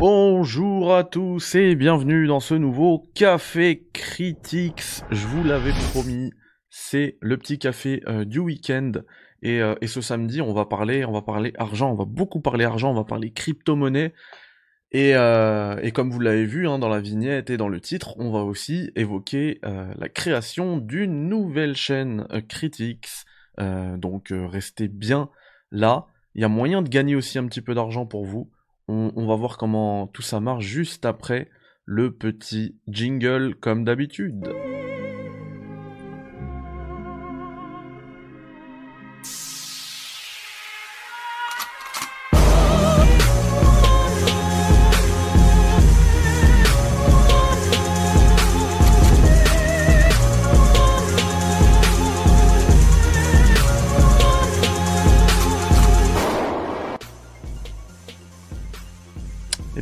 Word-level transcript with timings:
Bonjour 0.00 0.94
à 0.94 1.04
tous 1.04 1.56
et 1.56 1.74
bienvenue 1.74 2.26
dans 2.26 2.40
ce 2.40 2.54
nouveau 2.54 3.10
Café 3.14 3.86
Critics. 3.92 5.02
Je 5.10 5.26
vous 5.26 5.44
l'avais 5.44 5.74
promis, 5.92 6.32
c'est 6.70 7.18
le 7.20 7.36
petit 7.36 7.58
café 7.58 8.02
euh, 8.08 8.24
du 8.24 8.38
week-end. 8.38 8.92
Et, 9.42 9.60
euh, 9.60 9.74
et, 9.82 9.86
ce 9.86 10.00
samedi, 10.00 10.40
on 10.40 10.54
va 10.54 10.64
parler, 10.64 11.04
on 11.04 11.12
va 11.12 11.20
parler 11.20 11.52
argent, 11.58 11.90
on 11.90 11.96
va 11.96 12.06
beaucoup 12.06 12.40
parler 12.40 12.64
argent, 12.64 12.92
on 12.92 12.94
va 12.94 13.04
parler 13.04 13.30
crypto-monnaie. 13.30 14.14
Et, 14.90 15.14
euh, 15.16 15.90
comme 15.90 16.10
vous 16.10 16.20
l'avez 16.20 16.46
vu 16.46 16.66
hein, 16.66 16.78
dans 16.78 16.88
la 16.88 17.00
vignette 17.00 17.50
et 17.50 17.58
dans 17.58 17.68
le 17.68 17.82
titre, 17.82 18.14
on 18.16 18.30
va 18.30 18.38
aussi 18.38 18.92
évoquer 18.96 19.60
la 19.62 20.08
création 20.08 20.78
d'une 20.78 21.28
nouvelle 21.28 21.76
chaîne 21.76 22.26
Critics. 22.48 23.26
donc 23.58 24.32
restez 24.32 24.88
bien 24.88 25.28
là. 25.70 26.06
Il 26.34 26.40
y 26.40 26.44
a 26.44 26.48
moyen 26.48 26.80
de 26.80 26.88
gagner 26.88 27.16
aussi 27.16 27.36
un 27.36 27.44
petit 27.44 27.60
peu 27.60 27.74
d'argent 27.74 28.06
pour 28.06 28.24
vous. 28.24 28.50
On, 28.92 29.24
va 29.24 29.36
voir 29.36 29.56
comment 29.56 30.08
tout 30.08 30.22
ça 30.22 30.40
marche 30.40 30.64
juste 30.64 31.04
après 31.04 31.48
le 31.84 32.12
petit 32.12 32.76
jingle 32.88 33.54
comme 33.54 33.84
d'habitude. 33.84 34.52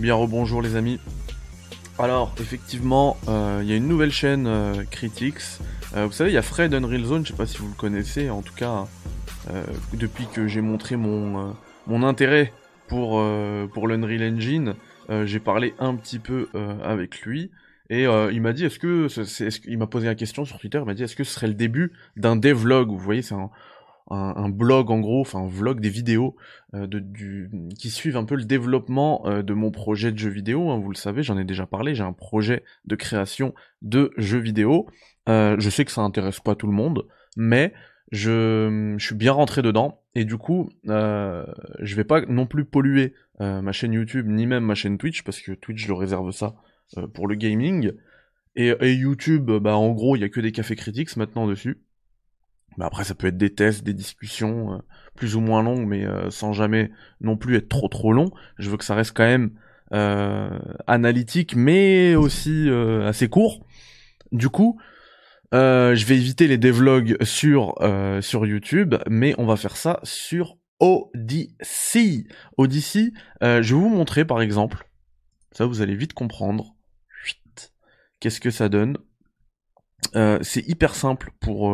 Bien, 0.08 0.14
rebonjour 0.14 0.62
les 0.62 0.74
amis. 0.74 0.98
Alors, 1.98 2.34
effectivement, 2.40 3.18
euh, 3.28 3.60
il 3.62 3.68
y 3.68 3.74
a 3.74 3.76
une 3.76 3.88
nouvelle 3.88 4.10
chaîne 4.10 4.46
euh, 4.46 4.82
Critics. 4.90 5.60
Euh, 5.94 6.06
vous 6.06 6.12
savez, 6.12 6.30
il 6.30 6.32
y 6.32 6.38
a 6.38 6.42
Fred 6.42 6.72
Unreal 6.72 7.04
Zone, 7.04 7.26
je 7.26 7.32
sais 7.32 7.36
pas 7.36 7.44
si 7.44 7.58
vous 7.58 7.68
le 7.68 7.74
connaissez, 7.74 8.30
en 8.30 8.40
tout 8.40 8.54
cas, 8.54 8.86
depuis 9.92 10.26
que 10.32 10.48
j'ai 10.48 10.62
montré 10.62 10.96
mon, 10.96 11.54
mon 11.86 12.02
intérêt 12.04 12.54
pour, 12.86 13.22
pour 13.74 13.86
l'Unreal 13.86 14.34
Engine, 14.34 14.76
j'ai 15.24 15.40
parlé 15.40 15.74
un 15.78 15.94
petit 15.94 16.18
peu 16.18 16.48
avec 16.82 17.20
lui. 17.20 17.50
Et 17.90 18.04
il 18.04 18.40
m'a 18.40 18.54
dit, 18.54 18.64
est-ce 18.64 18.78
que, 18.78 19.08
est, 19.20 19.60
il 19.66 19.76
m'a 19.76 19.86
posé 19.86 20.06
la 20.06 20.14
question 20.14 20.46
sur 20.46 20.58
Twitter, 20.58 20.78
il 20.78 20.86
m'a 20.86 20.94
dit, 20.94 21.02
est-ce 21.02 21.16
que 21.16 21.24
ce 21.24 21.34
serait 21.34 21.48
le 21.48 21.54
début 21.54 21.92
d'un 22.16 22.36
devlog 22.36 22.88
Vous 22.88 22.98
voyez, 22.98 23.20
c'est 23.20 23.34
un, 23.34 23.50
un, 24.10 24.48
blog 24.48 24.90
en 24.90 25.00
gros, 25.00 25.20
enfin 25.20 25.40
un 25.40 25.46
vlog 25.46 25.80
des 25.80 25.90
vidéos 25.90 26.36
euh, 26.74 26.86
qui 27.78 27.90
suivent 27.90 28.16
un 28.16 28.24
peu 28.24 28.36
le 28.36 28.44
développement 28.44 29.26
euh, 29.26 29.42
de 29.42 29.54
mon 29.54 29.70
projet 29.70 30.12
de 30.12 30.18
jeu 30.18 30.30
vidéo. 30.30 30.70
Hein, 30.70 30.78
vous 30.78 30.90
le 30.90 30.96
savez, 30.96 31.22
j'en 31.22 31.38
ai 31.38 31.44
déjà 31.44 31.66
parlé. 31.66 31.94
J'ai 31.94 32.02
un 32.02 32.12
projet 32.12 32.64
de 32.84 32.96
création 32.96 33.54
de 33.82 34.12
jeux 34.16 34.38
vidéo. 34.38 34.86
Euh, 35.28 35.56
je 35.58 35.70
sais 35.70 35.84
que 35.84 35.92
ça 35.92 36.00
intéresse 36.00 36.40
pas 36.40 36.54
tout 36.54 36.66
le 36.66 36.72
monde, 36.72 37.06
mais 37.36 37.72
je, 38.10 38.96
suis 38.98 39.14
bien 39.14 39.32
rentré 39.32 39.60
dedans 39.60 40.00
et 40.14 40.24
du 40.24 40.38
coup, 40.38 40.70
je 40.84 41.94
vais 41.94 42.04
pas 42.04 42.22
non 42.22 42.46
plus 42.46 42.64
polluer 42.64 43.14
ma 43.38 43.72
chaîne 43.72 43.92
YouTube 43.92 44.26
ni 44.26 44.46
même 44.46 44.64
ma 44.64 44.74
chaîne 44.74 44.96
Twitch 44.96 45.22
parce 45.22 45.40
que 45.40 45.52
Twitch 45.52 45.82
je 45.82 45.88
le 45.88 45.94
réserve 45.94 46.30
ça 46.32 46.54
pour 47.12 47.28
le 47.28 47.34
gaming. 47.34 47.92
Et, 48.56 48.74
et 48.80 48.94
YouTube, 48.94 49.50
bah 49.50 49.76
en 49.76 49.90
gros, 49.92 50.16
il 50.16 50.20
y 50.20 50.24
a 50.24 50.28
que 50.30 50.40
des 50.40 50.50
cafés 50.50 50.74
critiques 50.74 51.14
maintenant 51.16 51.46
dessus. 51.46 51.78
Mais 52.78 52.84
après, 52.84 53.02
ça 53.02 53.14
peut 53.16 53.26
être 53.26 53.36
des 53.36 53.52
tests, 53.52 53.82
des 53.82 53.92
discussions 53.92 54.74
euh, 54.74 54.78
plus 55.16 55.34
ou 55.34 55.40
moins 55.40 55.64
longues, 55.64 55.86
mais 55.86 56.06
euh, 56.06 56.30
sans 56.30 56.52
jamais 56.52 56.92
non 57.20 57.36
plus 57.36 57.56
être 57.56 57.68
trop 57.68 57.88
trop 57.88 58.12
long. 58.12 58.30
Je 58.58 58.70
veux 58.70 58.76
que 58.76 58.84
ça 58.84 58.94
reste 58.94 59.16
quand 59.16 59.24
même 59.24 59.50
euh, 59.92 60.56
analytique, 60.86 61.56
mais 61.56 62.14
aussi 62.14 62.70
assez 63.04 63.28
court. 63.28 63.66
Du 64.30 64.48
coup, 64.48 64.80
je 65.52 66.04
vais 66.06 66.16
éviter 66.16 66.46
les 66.46 66.58
devlogs 66.58 67.22
sur 67.24 67.74
sur 68.20 68.46
YouTube, 68.46 68.94
mais 69.08 69.34
on 69.38 69.46
va 69.46 69.56
faire 69.56 69.76
ça 69.76 69.98
sur 70.04 70.56
Odyssey. 70.78 72.26
Odyssey, 72.58 73.12
je 73.40 73.60
vais 73.60 73.80
vous 73.80 73.88
montrer 73.88 74.24
par 74.24 74.40
exemple. 74.40 74.88
Ça, 75.52 75.66
vous 75.66 75.80
allez 75.80 75.96
vite 75.96 76.12
comprendre. 76.12 76.76
Qu'est-ce 78.20 78.40
que 78.40 78.50
ça 78.50 78.68
donne? 78.68 78.98
C'est 80.42 80.68
hyper 80.68 80.94
simple 80.94 81.32
pour 81.40 81.72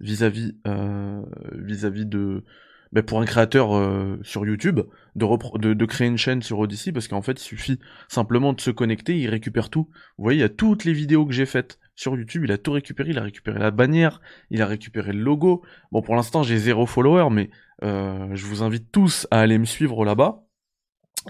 vis-à-vis 0.00 0.54
euh, 0.66 1.22
vis-à-vis 1.52 2.06
de 2.06 2.44
ben 2.92 3.04
pour 3.04 3.20
un 3.20 3.24
créateur 3.24 3.76
euh, 3.76 4.18
sur 4.22 4.44
YouTube 4.44 4.80
de, 5.14 5.74
de, 5.74 5.84
créer 5.84 6.08
une 6.08 6.18
chaîne 6.18 6.42
sur 6.42 6.58
Odyssey 6.58 6.90
parce 6.90 7.06
qu'en 7.06 7.22
fait 7.22 7.40
il 7.40 7.44
suffit 7.44 7.78
simplement 8.08 8.52
de 8.52 8.60
se 8.60 8.70
connecter, 8.70 9.16
il 9.16 9.28
récupère 9.28 9.70
tout. 9.70 9.88
Vous 10.18 10.24
voyez, 10.24 10.38
il 10.38 10.42
y 10.42 10.44
a 10.44 10.48
toutes 10.48 10.84
les 10.84 10.92
vidéos 10.92 11.24
que 11.24 11.32
j'ai 11.32 11.46
faites 11.46 11.78
sur 11.94 12.16
YouTube, 12.16 12.42
il 12.44 12.52
a 12.52 12.58
tout 12.58 12.72
récupéré, 12.72 13.10
il 13.10 13.18
a 13.18 13.22
récupéré 13.22 13.60
la 13.60 13.70
bannière, 13.70 14.20
il 14.50 14.60
a 14.60 14.66
récupéré 14.66 15.12
le 15.12 15.20
logo. 15.20 15.62
Bon 15.92 16.02
pour 16.02 16.16
l'instant 16.16 16.42
j'ai 16.42 16.58
zéro 16.58 16.84
follower 16.84 17.28
mais 17.30 17.50
euh, 17.84 18.34
je 18.34 18.46
vous 18.46 18.62
invite 18.62 18.90
tous 18.90 19.28
à 19.30 19.40
aller 19.40 19.58
me 19.58 19.66
suivre 19.66 20.04
là-bas. 20.04 20.44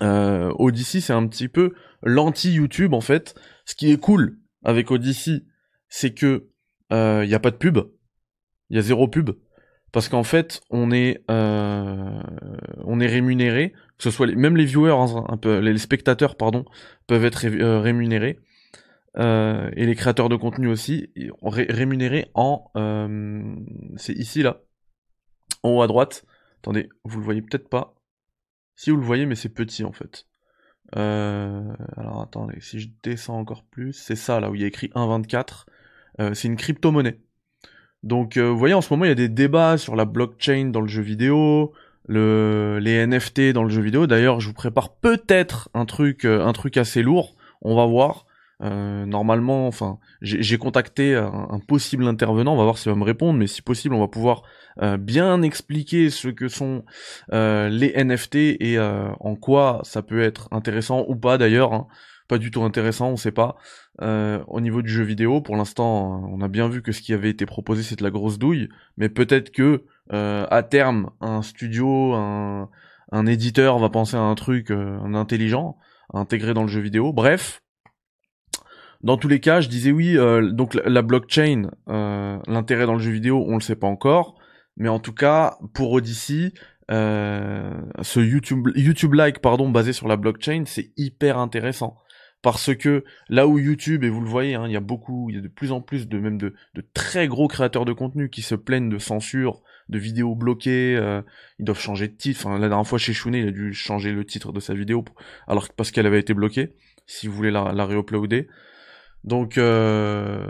Euh, 0.00 0.54
Odyssey 0.58 1.00
c'est 1.00 1.12
un 1.12 1.26
petit 1.26 1.48
peu 1.48 1.74
l'anti-YouTube 2.02 2.94
en 2.94 3.02
fait. 3.02 3.34
Ce 3.66 3.74
qui 3.74 3.90
est 3.90 4.00
cool 4.00 4.38
avec 4.64 4.90
Odyssey 4.90 5.42
c'est 5.88 6.14
que 6.14 6.46
il 6.90 6.96
euh, 6.96 7.26
n'y 7.26 7.34
a 7.34 7.38
pas 7.38 7.50
de 7.50 7.56
pub, 7.56 7.78
il 8.70 8.76
y 8.76 8.78
a 8.78 8.82
zéro 8.82 9.08
pub. 9.08 9.30
Parce 9.92 10.08
qu'en 10.08 10.22
fait, 10.22 10.60
on 10.70 10.92
est, 10.92 11.24
euh, 11.30 12.22
on 12.84 13.00
est 13.00 13.06
rémunéré, 13.06 13.72
que 13.98 14.04
ce 14.04 14.10
soit 14.10 14.26
les, 14.26 14.36
même 14.36 14.56
les 14.56 14.64
viewers, 14.64 14.92
hein, 14.92 15.38
les 15.44 15.78
spectateurs, 15.78 16.36
pardon, 16.36 16.64
peuvent 17.06 17.24
être 17.24 17.44
euh, 17.46 17.80
rémunérés. 17.80 18.38
Euh, 19.16 19.68
et 19.74 19.86
les 19.86 19.96
créateurs 19.96 20.28
de 20.28 20.36
contenu 20.36 20.68
aussi, 20.68 21.12
rémunérés 21.42 22.30
en, 22.34 22.70
c'est 23.96 24.12
ici 24.12 24.42
là, 24.42 24.60
en 25.64 25.70
haut 25.70 25.82
à 25.82 25.88
droite. 25.88 26.24
Attendez, 26.58 26.88
vous 27.04 27.18
le 27.18 27.24
voyez 27.24 27.42
peut-être 27.42 27.68
pas. 27.68 27.96
Si 28.76 28.90
vous 28.90 28.96
le 28.96 29.04
voyez, 29.04 29.26
mais 29.26 29.34
c'est 29.34 29.48
petit 29.48 29.82
en 29.82 29.92
fait. 29.92 30.28
alors 30.92 32.22
attendez, 32.22 32.60
si 32.60 32.78
je 32.78 32.88
descends 33.02 33.38
encore 33.40 33.64
plus, 33.64 33.92
c'est 33.92 34.16
ça 34.16 34.38
là 34.38 34.50
où 34.50 34.54
il 34.54 34.60
y 34.60 34.64
a 34.64 34.68
écrit 34.68 34.88
1.24. 34.94 35.64
c'est 36.34 36.46
une 36.46 36.56
crypto-monnaie. 36.56 37.18
Donc, 38.02 38.36
euh, 38.36 38.48
vous 38.48 38.58
voyez, 38.58 38.74
en 38.74 38.80
ce 38.80 38.92
moment, 38.92 39.04
il 39.04 39.08
y 39.08 39.12
a 39.12 39.16
des 39.16 39.28
débats 39.28 39.76
sur 39.76 39.94
la 39.94 40.04
blockchain 40.04 40.66
dans 40.66 40.80
le 40.80 40.88
jeu 40.88 41.02
vidéo, 41.02 41.72
le, 42.06 42.78
les 42.80 43.06
NFT 43.06 43.52
dans 43.52 43.62
le 43.62 43.70
jeu 43.70 43.82
vidéo. 43.82 44.06
D'ailleurs, 44.06 44.40
je 44.40 44.48
vous 44.48 44.54
prépare 44.54 44.94
peut-être 44.94 45.68
un 45.74 45.84
truc, 45.84 46.24
euh, 46.24 46.44
un 46.44 46.52
truc 46.52 46.76
assez 46.76 47.02
lourd. 47.02 47.36
On 47.62 47.76
va 47.76 47.84
voir. 47.84 48.26
Euh, 48.62 49.06
normalement, 49.06 49.66
enfin, 49.66 49.98
j'ai 50.20 50.58
contacté 50.58 51.14
un, 51.14 51.60
possible 51.66 52.06
intervenant. 52.06 52.54
On 52.54 52.58
va 52.58 52.64
voir 52.64 52.78
s'il 52.78 52.92
va 52.92 52.98
me 52.98 53.04
répondre, 53.04 53.38
mais 53.38 53.46
si 53.46 53.62
possible, 53.62 53.94
on 53.94 54.00
va 54.00 54.08
pouvoir 54.08 54.42
bien 54.98 55.42
expliquer 55.42 56.08
ce 56.08 56.28
que 56.28 56.48
sont 56.48 56.84
les 57.30 57.92
NFT 57.96 58.36
et 58.60 58.78
en 58.78 59.34
quoi 59.34 59.80
ça 59.82 60.02
peut 60.02 60.22
être 60.22 60.48
intéressant 60.52 61.04
ou 61.08 61.16
pas 61.16 61.38
d'ailleurs. 61.38 61.72
Hein 61.72 61.86
pas 62.30 62.38
du 62.38 62.52
tout 62.52 62.62
intéressant, 62.62 63.08
on 63.08 63.16
sait 63.16 63.32
pas. 63.32 63.56
Euh, 64.02 64.38
au 64.46 64.60
niveau 64.60 64.82
du 64.82 64.88
jeu 64.88 65.02
vidéo, 65.02 65.40
pour 65.40 65.56
l'instant, 65.56 66.22
on 66.30 66.40
a 66.42 66.46
bien 66.46 66.68
vu 66.68 66.80
que 66.80 66.92
ce 66.92 67.02
qui 67.02 67.12
avait 67.12 67.28
été 67.28 67.44
proposé 67.44 67.82
c'est 67.82 67.98
de 67.98 68.04
la 68.04 68.12
grosse 68.12 68.38
douille, 68.38 68.68
mais 68.96 69.08
peut-être 69.08 69.50
que 69.50 69.82
euh, 70.12 70.46
à 70.48 70.62
terme, 70.62 71.10
un 71.20 71.42
studio, 71.42 72.14
un, 72.14 73.26
éditeur 73.26 73.80
va 73.80 73.88
penser 73.88 74.16
à 74.16 74.20
un 74.20 74.36
truc 74.36 74.70
euh, 74.70 75.00
intelligent, 75.12 75.76
intégré 76.14 76.54
dans 76.54 76.62
le 76.62 76.68
jeu 76.68 76.80
vidéo. 76.80 77.12
Bref, 77.12 77.62
dans 79.02 79.16
tous 79.16 79.26
les 79.26 79.40
cas, 79.40 79.60
je 79.60 79.68
disais 79.68 79.90
oui. 79.90 80.14
donc 80.52 80.74
la, 80.74 81.02
blockchain, 81.02 81.70
l'intérêt 81.88 82.86
dans 82.86 82.94
le 82.94 83.00
jeu 83.00 83.10
vidéo, 83.10 83.44
on 83.48 83.54
le 83.54 83.60
sait 83.60 83.74
pas 83.74 83.88
encore, 83.88 84.36
mais 84.76 84.88
en 84.88 85.00
tout 85.00 85.14
cas 85.14 85.56
pour 85.74 85.90
Odyssey. 85.90 86.52
ce 86.88 88.20
YouTube, 88.20 88.68
YouTube 88.76 89.14
like 89.14 89.40
pardon 89.40 89.68
basé 89.68 89.92
sur 89.92 90.06
la 90.06 90.16
blockchain, 90.16 90.62
c'est 90.66 90.92
hyper 90.96 91.36
intéressant 91.36 91.96
parce 92.42 92.74
que 92.74 93.04
là 93.28 93.46
où 93.46 93.58
YouTube, 93.58 94.04
et 94.04 94.08
vous 94.08 94.20
le 94.20 94.28
voyez, 94.28 94.54
hein, 94.54 94.64
il 94.66 94.72
y 94.72 94.76
a 94.76 94.80
beaucoup, 94.80 95.28
il 95.30 95.36
y 95.36 95.38
a 95.38 95.42
de 95.42 95.48
plus 95.48 95.72
en 95.72 95.80
plus 95.80 96.08
de 96.08 96.18
même 96.18 96.38
de, 96.38 96.54
de, 96.74 96.84
très 96.94 97.28
gros 97.28 97.48
créateurs 97.48 97.84
de 97.84 97.92
contenu 97.92 98.30
qui 98.30 98.42
se 98.42 98.54
plaignent 98.54 98.88
de 98.88 98.98
censure, 98.98 99.62
de 99.88 99.98
vidéos 99.98 100.34
bloquées, 100.34 100.96
euh, 100.96 101.20
ils 101.58 101.64
doivent 101.64 101.80
changer 101.80 102.08
de 102.08 102.14
titre. 102.14 102.46
Enfin, 102.46 102.58
la 102.58 102.68
dernière 102.68 102.86
fois 102.86 102.98
chez 102.98 103.12
Shouné, 103.12 103.40
il 103.40 103.48
a 103.48 103.50
dû 103.50 103.74
changer 103.74 104.12
le 104.12 104.24
titre 104.24 104.52
de 104.52 104.60
sa 104.60 104.74
vidéo 104.74 105.04
alors 105.46 105.68
parce 105.74 105.90
qu'elle 105.90 106.06
avait 106.06 106.20
été 106.20 106.32
bloquée, 106.32 106.74
si 107.06 107.26
vous 107.26 107.34
voulez 107.34 107.50
la, 107.50 107.72
la 107.72 107.84
réuploader. 107.84 108.48
Donc, 109.22 109.58
euh, 109.58 110.46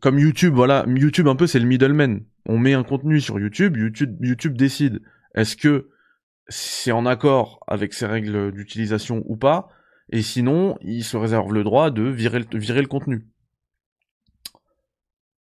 comme 0.00 0.18
YouTube, 0.18 0.54
voilà, 0.54 0.84
YouTube 0.88 1.28
un 1.28 1.36
peu 1.36 1.46
c'est 1.46 1.60
le 1.60 1.66
middleman. 1.66 2.24
On 2.46 2.58
met 2.58 2.74
un 2.74 2.82
contenu 2.82 3.20
sur 3.20 3.38
YouTube, 3.38 3.76
YouTube, 3.76 4.16
YouTube 4.20 4.56
décide 4.56 5.00
est-ce 5.36 5.56
que 5.56 5.90
c'est 6.48 6.90
en 6.90 7.06
accord 7.06 7.60
avec 7.68 7.92
ses 7.94 8.06
règles 8.06 8.50
d'utilisation 8.50 9.22
ou 9.26 9.36
pas 9.36 9.68
et 10.10 10.22
sinon, 10.22 10.76
il 10.82 11.04
se 11.04 11.16
réserve 11.16 11.52
le 11.52 11.64
droit 11.64 11.90
de 11.90 12.02
virer 12.02 12.40
le, 12.40 12.86
contenu. 12.86 13.26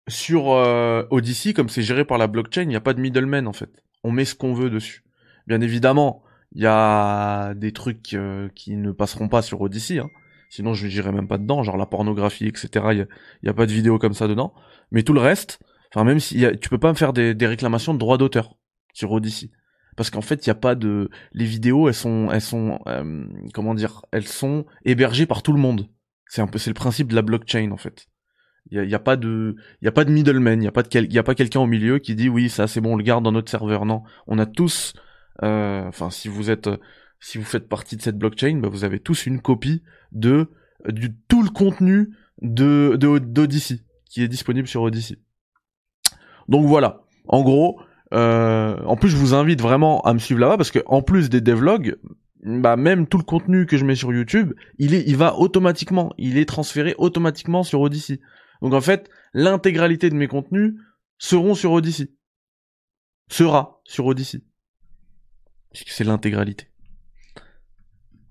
Sur 0.07 0.51
euh, 0.51 1.03
Odyssey, 1.11 1.53
comme 1.53 1.69
c'est 1.69 1.81
géré 1.81 2.05
par 2.05 2.17
la 2.17 2.27
blockchain, 2.27 2.63
il 2.63 2.67
n'y 2.67 2.75
a 2.75 2.81
pas 2.81 2.93
de 2.93 2.99
middleman 2.99 3.47
en 3.47 3.53
fait. 3.53 3.71
On 4.03 4.11
met 4.11 4.25
ce 4.25 4.35
qu'on 4.35 4.53
veut 4.53 4.69
dessus. 4.69 5.03
Bien 5.47 5.61
évidemment, 5.61 6.23
Il 6.55 6.61
y 6.61 6.67
a 6.67 7.53
des 7.55 7.71
trucs 7.71 8.13
euh, 8.13 8.49
qui 8.53 8.75
ne 8.75 8.91
passeront 8.91 9.27
pas 9.27 9.41
sur 9.41 9.61
Odyssey, 9.61 9.99
hein. 9.99 10.09
sinon 10.49 10.73
je 10.73 10.87
n'irai 10.87 11.11
même 11.11 11.27
pas 11.27 11.37
dedans, 11.37 11.63
genre 11.63 11.77
la 11.77 11.85
pornographie, 11.85 12.47
etc. 12.47 12.69
Il 12.91 13.07
y, 13.43 13.49
a, 13.49 13.53
pas 13.53 13.65
de 13.65 13.71
vidéo 13.71 13.97
comme 13.97 14.13
ça 14.13 14.27
dedans. 14.27 14.53
Mais 14.91 15.03
tout 15.03 15.13
le 15.13 15.21
reste, 15.21 15.59
enfin 15.93 16.03
même 16.03 16.19
si 16.19 16.45
tu 16.61 16.69
peux 16.69 16.77
pas 16.77 16.89
me 16.89 16.97
faire 16.97 17.13
des, 17.13 17.35
réclamations 17.47 17.93
de 17.93 17.99
droits 17.99 18.17
d'auteur 18.17 18.55
sur 18.93 19.11
Odyssey, 19.11 19.49
parce 19.95 20.09
qu'en 20.09 20.21
fait 20.21 20.45
il 20.45 20.49
y 20.49 20.51
a 20.51 20.55
pas 20.55 20.75
de, 20.75 21.09
les 21.33 21.45
vidéos 21.45 21.87
elles 21.87 21.93
sont, 21.93 22.29
elles 22.31 22.41
sont, 22.41 22.79
euh, 22.87 23.25
comment 23.53 23.73
dire, 23.73 24.01
elles 24.11 24.27
sont 24.27 24.65
hébergées 24.85 25.25
par 25.25 25.43
tout 25.43 25.53
le 25.53 25.59
monde. 25.59 25.89
C'est 26.27 26.41
un 26.41 26.47
peu, 26.47 26.57
c'est 26.57 26.69
le 26.69 26.75
principe 26.75 27.09
de 27.09 27.15
la 27.15 27.21
blockchain 27.21 27.71
en 27.71 27.77
fait. 27.77 28.07
Il 28.71 28.89
y 28.89 28.95
a, 28.95 28.99
pas 28.99 29.17
de, 29.17 29.55
il 29.81 29.85
y 29.85 29.87
a 29.89 29.91
pas 29.91 30.05
de 30.05 30.11
middleman, 30.11 30.61
il 30.61 30.65
y 30.65 30.69
a 30.69 30.71
pas 30.71 30.83
de, 30.83 30.89
il 30.99 31.13
y 31.13 31.19
a 31.19 31.23
pas 31.23 31.35
quelqu'un 31.35 31.59
au 31.59 31.67
milieu 31.67 31.99
qui 31.99 32.15
dit 32.15 32.29
oui 32.29 32.49
ça 32.49 32.65
c'est 32.65 32.79
bon 32.79 32.93
on 32.93 32.95
le 32.95 33.03
garde 33.03 33.23
dans 33.23 33.31
notre 33.31 33.51
serveur. 33.51 33.85
Non, 33.85 34.03
on 34.25 34.39
a 34.39 34.45
tous 34.45 34.93
euh, 35.43 35.85
enfin 35.87 36.09
si 36.09 36.27
vous 36.29 36.49
êtes 36.49 36.69
si 37.19 37.37
vous 37.37 37.43
faites 37.43 37.69
partie 37.69 37.97
de 37.97 38.01
cette 38.01 38.17
blockchain, 38.17 38.59
bah, 38.59 38.69
vous 38.69 38.83
avez 38.83 38.99
tous 38.99 39.25
une 39.25 39.41
copie 39.41 39.83
de 40.11 40.49
du 40.87 41.15
tout 41.27 41.43
le 41.43 41.49
contenu 41.49 42.09
de 42.41 42.97
d'Odyssey 42.97 43.81
qui 44.09 44.23
est 44.23 44.27
disponible 44.27 44.67
sur 44.67 44.81
Odyssey. 44.81 45.17
Donc 46.47 46.67
voilà, 46.67 47.03
en 47.27 47.41
gros, 47.41 47.79
euh, 48.13 48.77
en 48.85 48.95
plus 48.95 49.09
je 49.09 49.17
vous 49.17 49.33
invite 49.33 49.61
vraiment 49.61 50.01
à 50.01 50.13
me 50.13 50.19
suivre 50.19 50.39
là-bas 50.39 50.57
parce 50.57 50.71
que 50.71 50.79
en 50.85 51.01
plus 51.01 51.29
des 51.29 51.41
devlogs, 51.41 51.97
bah 52.43 52.75
même 52.75 53.07
tout 53.07 53.17
le 53.17 53.23
contenu 53.23 53.65
que 53.65 53.77
je 53.77 53.85
mets 53.85 53.95
sur 53.95 54.13
YouTube, 54.13 54.53
il 54.77 54.93
est 54.93 55.03
il 55.07 55.17
va 55.17 55.37
automatiquement, 55.37 56.13
il 56.17 56.37
est 56.37 56.45
transféré 56.45 56.95
automatiquement 56.97 57.63
sur 57.63 57.81
Odyssey. 57.81 58.19
Donc 58.61 58.73
en 58.73 58.81
fait, 58.81 59.09
l'intégralité 59.33 60.09
de 60.09 60.15
mes 60.15 60.27
contenus 60.27 60.75
seront 61.17 61.55
sur 61.55 61.71
Odyssey. 61.71 62.11
Sera 63.29 63.81
sur 63.85 64.05
Odyssey 64.05 64.41
puisque 65.73 65.89
c'est 65.89 66.03
l'intégralité. 66.03 66.67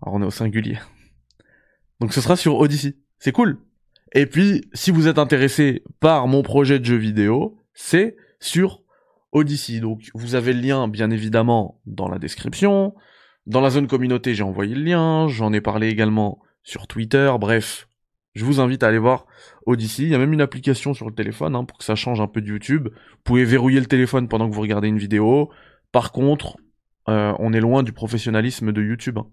Alors 0.01 0.15
on 0.15 0.23
est 0.23 0.27
au 0.27 0.31
singulier. 0.31 0.79
Donc 2.01 2.15
ce 2.15 2.21
sera 2.21 2.37
sur 2.37 2.57
Odyssey. 2.57 2.97
C'est 3.19 3.33
cool. 3.33 3.59
Et 4.15 4.27
puis, 4.27 4.69
si 4.73 4.91
vous 4.91 5.09
êtes 5.09 5.19
intéressé 5.19 5.83
par 6.01 6.27
mon 6.29 6.43
projet 6.43 6.79
de 6.79 6.85
jeu 6.85 6.97
vidéo, 6.97 7.59
c'est 7.75 8.17
sur 8.41 8.82
Odyssey. 9.33 9.81
Donc 9.81 10.11
vous 10.15 10.35
avez 10.35 10.53
le 10.53 10.61
lien 10.61 10.89
bien 10.89 11.11
évidemment 11.11 11.81
dans 11.87 12.09
la 12.09 12.19
description. 12.19 12.95
Dans 13.47 13.61
la 13.61 13.71
zone 13.71 13.89
communauté, 13.89 14.35
j'ai 14.35 14.45
envoyé 14.45 14.75
le 14.75 14.83
lien. 14.83 15.27
J'en 15.29 15.53
ai 15.53 15.61
parlé 15.61 15.89
également 15.89 16.39
sur 16.63 16.87
Twitter. 16.87 17.33
Bref, 17.41 17.89
je 18.35 18.45
vous 18.45 18.61
invite 18.61 18.83
à 18.83 18.89
aller 18.89 18.99
voir 18.99 19.27
Odyssey. 19.67 20.05
Il 20.05 20.09
y 20.11 20.15
a 20.15 20.19
même 20.19 20.33
une 20.33 20.41
application 20.41 20.95
sur 20.95 21.09
le 21.09 21.15
téléphone 21.15 21.57
hein, 21.57 21.65
pour 21.65 21.79
que 21.79 21.85
ça 21.85 21.95
change 21.95 22.21
un 22.21 22.29
peu 22.29 22.41
de 22.41 22.47
YouTube. 22.47 22.89
Vous 22.93 23.23
pouvez 23.25 23.45
verrouiller 23.45 23.81
le 23.81 23.87
téléphone 23.87 24.29
pendant 24.29 24.49
que 24.49 24.55
vous 24.55 24.61
regardez 24.61 24.89
une 24.89 24.99
vidéo. 24.99 25.51
Par 25.91 26.13
contre, 26.13 26.57
euh, 27.09 27.35
on 27.39 27.53
est 27.53 27.61
loin 27.61 27.83
du 27.83 27.93
professionnalisme 27.93 28.73
de 28.73 28.83
YouTube. 28.83 29.19
Hein. 29.19 29.27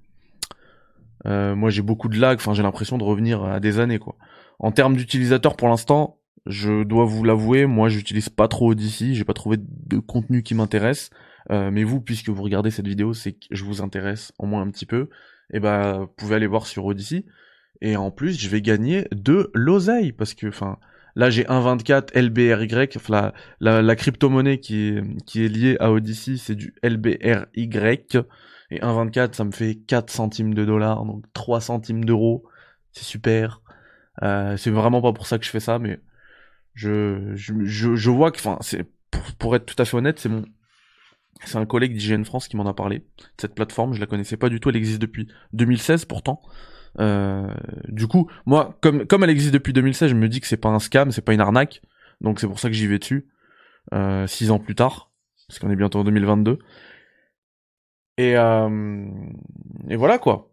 Euh, 1.25 1.55
moi, 1.55 1.69
j'ai 1.69 1.81
beaucoup 1.81 2.09
de 2.09 2.19
lag. 2.19 2.37
Enfin, 2.37 2.53
j'ai 2.53 2.63
l'impression 2.63 2.97
de 2.97 3.03
revenir 3.03 3.43
à 3.43 3.59
des 3.59 3.79
années, 3.79 3.99
quoi. 3.99 4.15
En 4.57 4.71
termes 4.71 4.95
d'utilisateurs, 4.95 5.55
pour 5.55 5.69
l'instant, 5.69 6.19
je 6.45 6.83
dois 6.83 7.05
vous 7.05 7.23
l'avouer, 7.23 7.65
moi, 7.65 7.89
j'utilise 7.89 8.29
pas 8.29 8.47
trop 8.47 8.71
Odyssey. 8.71 9.13
J'ai 9.13 9.25
pas 9.25 9.33
trouvé 9.33 9.57
de 9.59 9.99
contenu 9.99 10.43
qui 10.43 10.55
m'intéresse. 10.55 11.09
Euh, 11.51 11.71
mais 11.71 11.83
vous, 11.83 12.01
puisque 12.01 12.29
vous 12.29 12.43
regardez 12.43 12.71
cette 12.71 12.87
vidéo, 12.87 13.13
c'est 13.13 13.33
que 13.33 13.45
je 13.51 13.63
vous 13.63 13.81
intéresse 13.81 14.31
au 14.39 14.45
moins 14.45 14.61
un 14.61 14.69
petit 14.69 14.85
peu. 14.85 15.09
Et 15.51 15.57
eh 15.57 15.59
ben, 15.59 16.01
vous 16.01 16.07
pouvez 16.07 16.35
aller 16.35 16.47
voir 16.47 16.67
sur 16.67 16.85
Odyssey. 16.85 17.25
Et 17.81 17.95
en 17.95 18.11
plus, 18.11 18.39
je 18.39 18.49
vais 18.49 18.61
gagner 18.61 19.07
de 19.11 19.49
l'oseille 19.53 20.11
parce 20.11 20.33
que, 20.33 20.47
enfin, 20.47 20.77
Là, 21.15 21.29
j'ai 21.29 21.43
1,24 21.43 22.17
LBRY. 22.17 22.89
La, 23.09 23.33
la, 23.59 23.81
la 23.81 23.95
crypto-monnaie 23.95 24.59
qui 24.59 24.87
est, 24.87 25.03
qui 25.25 25.43
est 25.43 25.49
liée 25.49 25.75
à 25.79 25.91
Odyssey, 25.91 26.37
c'est 26.37 26.55
du 26.55 26.73
LBRY. 26.83 28.05
Et 28.71 28.79
1,24, 28.79 29.33
ça 29.33 29.43
me 29.43 29.51
fait 29.51 29.75
4 29.75 30.09
centimes 30.09 30.53
de 30.53 30.63
dollars, 30.63 31.03
donc 31.05 31.25
3 31.33 31.61
centimes 31.61 32.05
d'euros. 32.05 32.43
C'est 32.93 33.03
super. 33.03 33.61
Euh, 34.23 34.57
c'est 34.57 34.71
vraiment 34.71 35.01
pas 35.01 35.13
pour 35.13 35.27
ça 35.27 35.37
que 35.39 35.45
je 35.45 35.49
fais 35.49 35.59
ça, 35.59 35.79
mais 35.79 35.99
je, 36.79 37.35
je, 37.35 37.95
je, 37.95 38.09
vois 38.09 38.31
que, 38.31 38.39
enfin, 38.39 38.57
c'est, 38.61 38.87
pour, 39.37 39.55
être 39.55 39.65
tout 39.65 39.75
à 39.81 39.85
fait 39.85 39.97
honnête, 39.97 40.19
c'est 40.19 40.29
mon, 40.29 40.45
c'est 41.43 41.57
un 41.57 41.65
collègue 41.65 41.95
d'IGN 41.95 42.23
France 42.23 42.47
qui 42.47 42.55
m'en 42.55 42.65
a 42.65 42.73
parlé. 42.73 43.05
Cette 43.37 43.53
plateforme, 43.53 43.93
je 43.93 43.99
la 43.99 44.05
connaissais 44.05 44.37
pas 44.37 44.49
du 44.49 44.59
tout. 44.59 44.69
Elle 44.69 44.77
existe 44.77 45.01
depuis 45.01 45.27
2016 45.53 46.05
pourtant. 46.05 46.41
Euh, 46.99 47.53
du 47.89 48.07
coup, 48.07 48.29
moi, 48.45 48.77
comme 48.81 49.05
comme 49.05 49.23
elle 49.23 49.29
existe 49.29 49.53
depuis 49.53 49.73
2016, 49.73 50.09
je 50.11 50.15
me 50.15 50.29
dis 50.29 50.39
que 50.39 50.47
c'est 50.47 50.57
pas 50.57 50.69
un 50.69 50.79
scam, 50.79 51.11
c'est 51.11 51.21
pas 51.21 51.33
une 51.33 51.41
arnaque. 51.41 51.81
Donc 52.21 52.39
c'est 52.39 52.47
pour 52.47 52.59
ça 52.59 52.69
que 52.69 52.75
j'y 52.75 52.87
vais 52.87 52.99
dessus. 52.99 53.27
Euh, 53.93 54.25
six 54.27 54.51
ans 54.51 54.59
plus 54.59 54.75
tard, 54.75 55.11
parce 55.47 55.59
qu'on 55.59 55.69
est 55.69 55.75
bientôt 55.75 55.99
en 55.99 56.03
2022. 56.03 56.59
Et 58.17 58.37
euh, 58.37 59.05
et 59.89 59.95
voilà 59.97 60.17
quoi. 60.17 60.51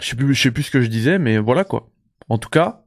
Je 0.00 0.06
sais 0.06 0.16
plus, 0.16 0.34
je 0.34 0.42
sais 0.42 0.50
plus 0.50 0.64
ce 0.64 0.70
que 0.70 0.82
je 0.82 0.88
disais, 0.88 1.18
mais 1.18 1.38
voilà 1.38 1.64
quoi. 1.64 1.90
En 2.28 2.38
tout 2.38 2.50
cas, 2.50 2.84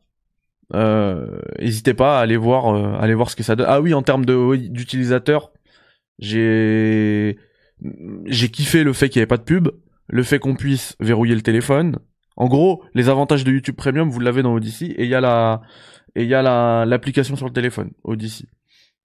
n'hésitez 0.74 1.94
pas 1.94 2.20
à 2.20 2.22
aller 2.22 2.38
voir, 2.38 3.02
aller 3.02 3.14
voir 3.14 3.30
ce 3.30 3.36
que 3.36 3.44
ça 3.44 3.56
donne. 3.56 3.68
Ah 3.70 3.82
oui, 3.82 3.94
en 3.94 4.02
termes 4.02 4.26
d'utilisateurs, 4.26 5.52
j'ai 6.20 7.38
j'ai 8.26 8.50
kiffé 8.50 8.84
le 8.84 8.94
fait 8.94 9.10
qu'il 9.10 9.20
n'y 9.20 9.24
avait 9.24 9.28
pas 9.28 9.38
de 9.38 9.44
pub, 9.44 9.70
le 10.08 10.24
fait 10.24 10.40
qu'on 10.40 10.56
puisse 10.56 10.96
verrouiller 11.00 11.36
le 11.36 11.42
téléphone, 11.42 11.98
en 12.38 12.48
gros, 12.48 12.84
les 12.94 13.10
avantages 13.10 13.44
de 13.44 13.52
YouTube 13.52 13.76
Premium, 13.76 14.10
vous 14.10 14.20
l'avez 14.20 14.42
dans 14.42 14.54
Odyssey 14.54 14.88
et 14.88 15.04
il 15.04 15.10
y 15.10 15.16
a 15.16 15.22
la 15.22 15.62
et 16.16 16.24
il 16.24 16.30
y 16.30 16.34
a 16.34 16.42
la 16.42 16.86
l'application 16.86 17.36
sur 17.36 17.46
le 17.46 17.54
téléphone 17.54 17.92
Odyssey. 18.04 18.46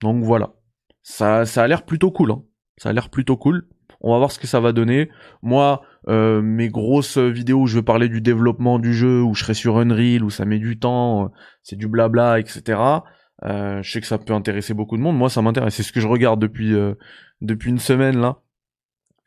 Donc 0.00 0.24
voilà. 0.24 0.54
Ça 1.02 1.44
ça 1.44 1.62
a 1.62 1.68
l'air 1.68 1.84
plutôt 1.84 2.10
cool 2.10 2.30
hein. 2.32 2.42
Ça 2.78 2.90
a 2.90 2.92
l'air 2.92 3.10
plutôt 3.10 3.36
cool. 3.36 3.68
On 4.00 4.12
va 4.12 4.18
voir 4.18 4.30
ce 4.30 4.38
que 4.38 4.46
ça 4.46 4.60
va 4.60 4.72
donner. 4.72 5.10
Moi, 5.42 5.82
euh, 6.08 6.42
mes 6.42 6.68
grosses 6.68 7.18
vidéos 7.18 7.62
où 7.62 7.66
je 7.66 7.76
vais 7.76 7.82
parler 7.82 8.08
du 8.08 8.20
développement 8.20 8.78
du 8.78 8.94
jeu, 8.94 9.22
où 9.22 9.34
je 9.34 9.42
serai 9.42 9.54
sur 9.54 9.78
Unreal, 9.78 10.22
où 10.22 10.30
ça 10.30 10.44
met 10.44 10.58
du 10.58 10.78
temps, 10.78 11.24
euh, 11.24 11.28
c'est 11.62 11.76
du 11.76 11.88
blabla, 11.88 12.38
etc. 12.38 12.80
Euh, 13.44 13.82
je 13.82 13.90
sais 13.90 14.00
que 14.00 14.06
ça 14.06 14.18
peut 14.18 14.32
intéresser 14.32 14.74
beaucoup 14.74 14.96
de 14.96 15.02
monde. 15.02 15.16
Moi, 15.16 15.28
ça 15.28 15.42
m'intéresse. 15.42 15.74
C'est 15.74 15.82
ce 15.82 15.92
que 15.92 16.00
je 16.00 16.08
regarde 16.08 16.40
depuis 16.40 16.74
depuis 17.40 17.70
une 17.70 17.78
semaine 17.78 18.18
là. 18.18 18.38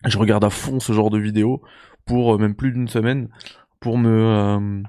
Je 0.05 0.17
regarde 0.17 0.43
à 0.45 0.49
fond 0.49 0.79
ce 0.79 0.93
genre 0.93 1.09
de 1.09 1.19
vidéos 1.19 1.61
pour 2.05 2.39
même 2.39 2.55
plus 2.55 2.71
d'une 2.71 2.87
semaine 2.87 3.29
pour 3.79 3.97
me 3.97 4.09
euh, 4.09 4.81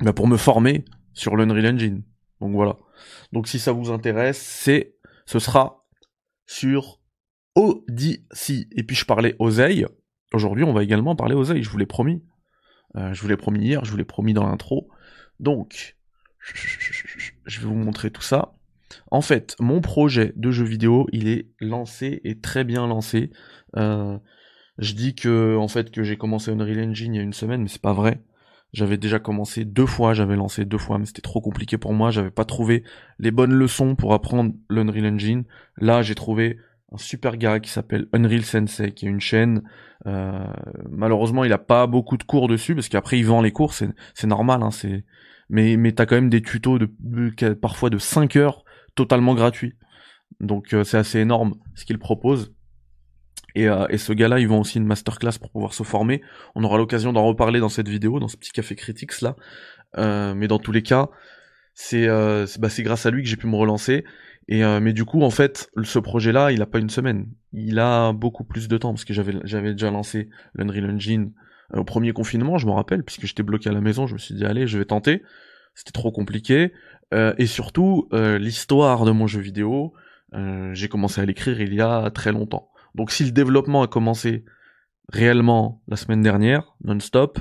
bah 0.00 0.12
pour 0.12 0.26
me 0.26 0.36
former 0.36 0.84
sur 1.12 1.36
l'Unreal 1.36 1.74
Engine. 1.74 2.02
Donc 2.40 2.52
voilà. 2.52 2.76
Donc 3.32 3.48
si 3.48 3.58
ça 3.58 3.72
vous 3.72 3.90
intéresse, 3.90 4.40
c'est 4.40 4.96
ce 5.26 5.38
sera 5.38 5.84
sur 6.46 7.00
Odyssey. 7.54 8.68
Et 8.72 8.82
puis 8.82 8.96
je 8.96 9.04
parlais 9.04 9.36
oseille. 9.38 9.86
Aujourd'hui, 10.32 10.64
on 10.64 10.72
va 10.72 10.82
également 10.82 11.14
parler 11.14 11.34
oseille, 11.34 11.62
je 11.62 11.70
vous 11.70 11.78
l'ai 11.78 11.86
promis. 11.86 12.22
Euh, 12.96 13.12
je 13.12 13.20
vous 13.20 13.28
l'ai 13.28 13.36
promis 13.36 13.60
hier, 13.60 13.84
je 13.84 13.90
vous 13.90 13.96
l'ai 13.96 14.04
promis 14.04 14.32
dans 14.32 14.46
l'intro. 14.46 14.88
Donc, 15.40 15.96
je 17.46 17.60
vais 17.60 17.66
vous 17.66 17.74
montrer 17.74 18.10
tout 18.10 18.22
ça. 18.22 18.54
En 19.10 19.22
fait, 19.22 19.56
mon 19.58 19.80
projet 19.80 20.32
de 20.36 20.50
jeu 20.50 20.64
vidéo, 20.64 21.06
il 21.12 21.28
est 21.28 21.48
lancé 21.60 22.20
et 22.24 22.40
très 22.40 22.64
bien 22.64 22.86
lancé. 22.86 23.30
Euh, 23.76 24.18
je 24.78 24.94
dis 24.94 25.14
que 25.14 25.56
en 25.56 25.68
fait 25.68 25.90
que 25.90 26.02
j'ai 26.02 26.16
commencé 26.16 26.50
Unreal 26.50 26.90
Engine 26.90 27.14
il 27.14 27.16
y 27.18 27.20
a 27.20 27.22
une 27.22 27.32
semaine, 27.32 27.62
mais 27.62 27.68
c'est 27.68 27.82
pas 27.82 27.92
vrai. 27.92 28.22
J'avais 28.72 28.96
déjà 28.96 29.18
commencé 29.18 29.66
deux 29.66 29.86
fois, 29.86 30.14
j'avais 30.14 30.36
lancé 30.36 30.64
deux 30.64 30.78
fois, 30.78 30.98
mais 30.98 31.04
c'était 31.04 31.20
trop 31.20 31.42
compliqué 31.42 31.76
pour 31.76 31.92
moi. 31.92 32.10
J'avais 32.10 32.30
pas 32.30 32.46
trouvé 32.46 32.84
les 33.18 33.30
bonnes 33.30 33.52
leçons 33.52 33.96
pour 33.96 34.14
apprendre 34.14 34.54
l'Unreal 34.70 35.06
Engine. 35.06 35.44
Là, 35.76 36.00
j'ai 36.00 36.14
trouvé 36.14 36.58
un 36.92 36.98
super 36.98 37.36
gars 37.36 37.60
qui 37.60 37.70
s'appelle 37.70 38.06
Unreal 38.12 38.44
Sensei, 38.44 38.92
qui 38.92 39.06
est 39.06 39.08
une 39.08 39.20
chaîne. 39.20 39.62
Euh, 40.06 40.44
malheureusement, 40.90 41.44
il 41.44 41.52
a 41.52 41.58
pas 41.58 41.86
beaucoup 41.86 42.16
de 42.16 42.24
cours 42.24 42.48
dessus 42.48 42.74
parce 42.74 42.88
qu'après 42.88 43.18
il 43.18 43.26
vend 43.26 43.40
les 43.40 43.52
cours, 43.52 43.74
c'est 43.74 44.26
normal. 44.26 44.62
Hein, 44.62 44.70
c'est 44.70 45.04
mais 45.48 45.76
mais 45.76 45.92
t'as 45.92 46.06
quand 46.06 46.14
même 46.14 46.30
des 46.30 46.42
tutos 46.42 46.78
de, 46.78 47.52
parfois 47.54 47.90
de 47.90 47.98
5 47.98 48.36
heures 48.36 48.64
totalement 48.94 49.34
gratuits. 49.34 49.74
Donc 50.40 50.72
euh, 50.74 50.84
c'est 50.84 50.98
assez 50.98 51.20
énorme 51.20 51.54
ce 51.74 51.84
qu'il 51.84 51.98
propose. 51.98 52.52
Et, 53.54 53.68
euh, 53.68 53.86
et, 53.90 53.98
ce 53.98 54.12
gars-là, 54.12 54.38
ils 54.38 54.48
vont 54.48 54.60
aussi 54.60 54.78
une 54.78 54.86
masterclass 54.86 55.38
pour 55.38 55.50
pouvoir 55.50 55.74
se 55.74 55.82
former. 55.82 56.22
On 56.54 56.64
aura 56.64 56.78
l'occasion 56.78 57.12
d'en 57.12 57.24
reparler 57.24 57.60
dans 57.60 57.68
cette 57.68 57.88
vidéo, 57.88 58.18
dans 58.18 58.28
ce 58.28 58.36
petit 58.36 58.50
café 58.50 58.74
critiques 58.74 59.20
là. 59.20 59.36
Euh, 59.98 60.34
mais 60.34 60.48
dans 60.48 60.58
tous 60.58 60.72
les 60.72 60.82
cas, 60.82 61.10
c'est 61.74 62.08
euh, 62.08 62.46
bah, 62.58 62.68
grâce 62.78 63.06
à 63.06 63.10
lui 63.10 63.22
que 63.22 63.28
j'ai 63.28 63.36
pu 63.36 63.46
me 63.46 63.56
relancer. 63.56 64.04
Et 64.48 64.64
euh, 64.64 64.80
mais 64.80 64.92
du 64.92 65.04
coup, 65.04 65.22
en 65.22 65.30
fait, 65.30 65.70
ce 65.82 65.98
projet-là, 65.98 66.52
il 66.52 66.62
a 66.62 66.66
pas 66.66 66.78
une 66.78 66.90
semaine. 66.90 67.28
Il 67.52 67.78
a 67.78 68.12
beaucoup 68.12 68.44
plus 68.44 68.68
de 68.68 68.76
temps 68.76 68.92
parce 68.92 69.04
que 69.04 69.14
j'avais 69.14 69.34
j'avais 69.44 69.72
déjà 69.72 69.90
lancé 69.90 70.28
l'Unreal 70.54 70.90
Engine 70.90 71.32
euh, 71.74 71.80
au 71.80 71.84
premier 71.84 72.12
confinement, 72.12 72.58
je 72.58 72.66
me 72.66 72.72
rappelle, 72.72 73.04
puisque 73.04 73.26
j'étais 73.26 73.42
bloqué 73.42 73.70
à 73.70 73.72
la 73.72 73.80
maison. 73.80 74.06
Je 74.06 74.14
me 74.14 74.18
suis 74.18 74.34
dit 74.34 74.44
allez, 74.44 74.66
je 74.66 74.78
vais 74.78 74.84
tenter. 74.84 75.22
C'était 75.74 75.92
trop 75.92 76.12
compliqué. 76.12 76.72
et 77.12 77.46
surtout, 77.46 78.08
l'histoire 78.12 79.06
de 79.06 79.10
mon 79.10 79.26
jeu 79.26 79.40
vidéo, 79.40 79.94
j'ai 80.72 80.88
commencé 80.88 81.18
à 81.22 81.24
l'écrire 81.24 81.62
il 81.62 81.72
y 81.72 81.80
a 81.80 82.10
très 82.10 82.30
longtemps. 82.30 82.68
Donc 82.94 83.10
si 83.10 83.24
le 83.24 83.30
développement 83.30 83.82
a 83.82 83.86
commencé 83.88 84.44
réellement 85.08 85.82
la 85.88 85.96
semaine 85.96 86.22
dernière, 86.22 86.74
non-stop, 86.84 87.38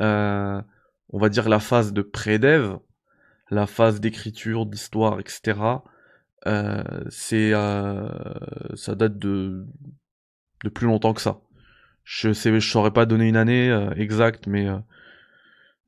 euh, 0.00 0.60
on 1.10 1.18
va 1.18 1.28
dire 1.28 1.48
la 1.48 1.60
phase 1.60 1.92
de 1.92 2.02
pré-dev, 2.02 2.76
la 3.50 3.66
phase 3.66 4.00
d'écriture, 4.00 4.66
d'histoire, 4.66 5.20
etc. 5.20 5.58
Euh, 6.46 6.82
c'est 7.10 7.52
euh, 7.52 8.08
ça 8.74 8.94
date 8.94 9.18
de 9.18 9.66
de 10.64 10.68
plus 10.70 10.86
longtemps 10.86 11.14
que 11.14 11.20
ça. 11.20 11.40
Je 12.04 12.32
sais, 12.32 12.58
je 12.58 12.70
saurais 12.70 12.92
pas 12.92 13.06
donner 13.06 13.28
une 13.28 13.36
année 13.36 13.70
euh, 13.70 13.90
exacte, 13.94 14.46
mais 14.46 14.68
euh, 14.68 14.78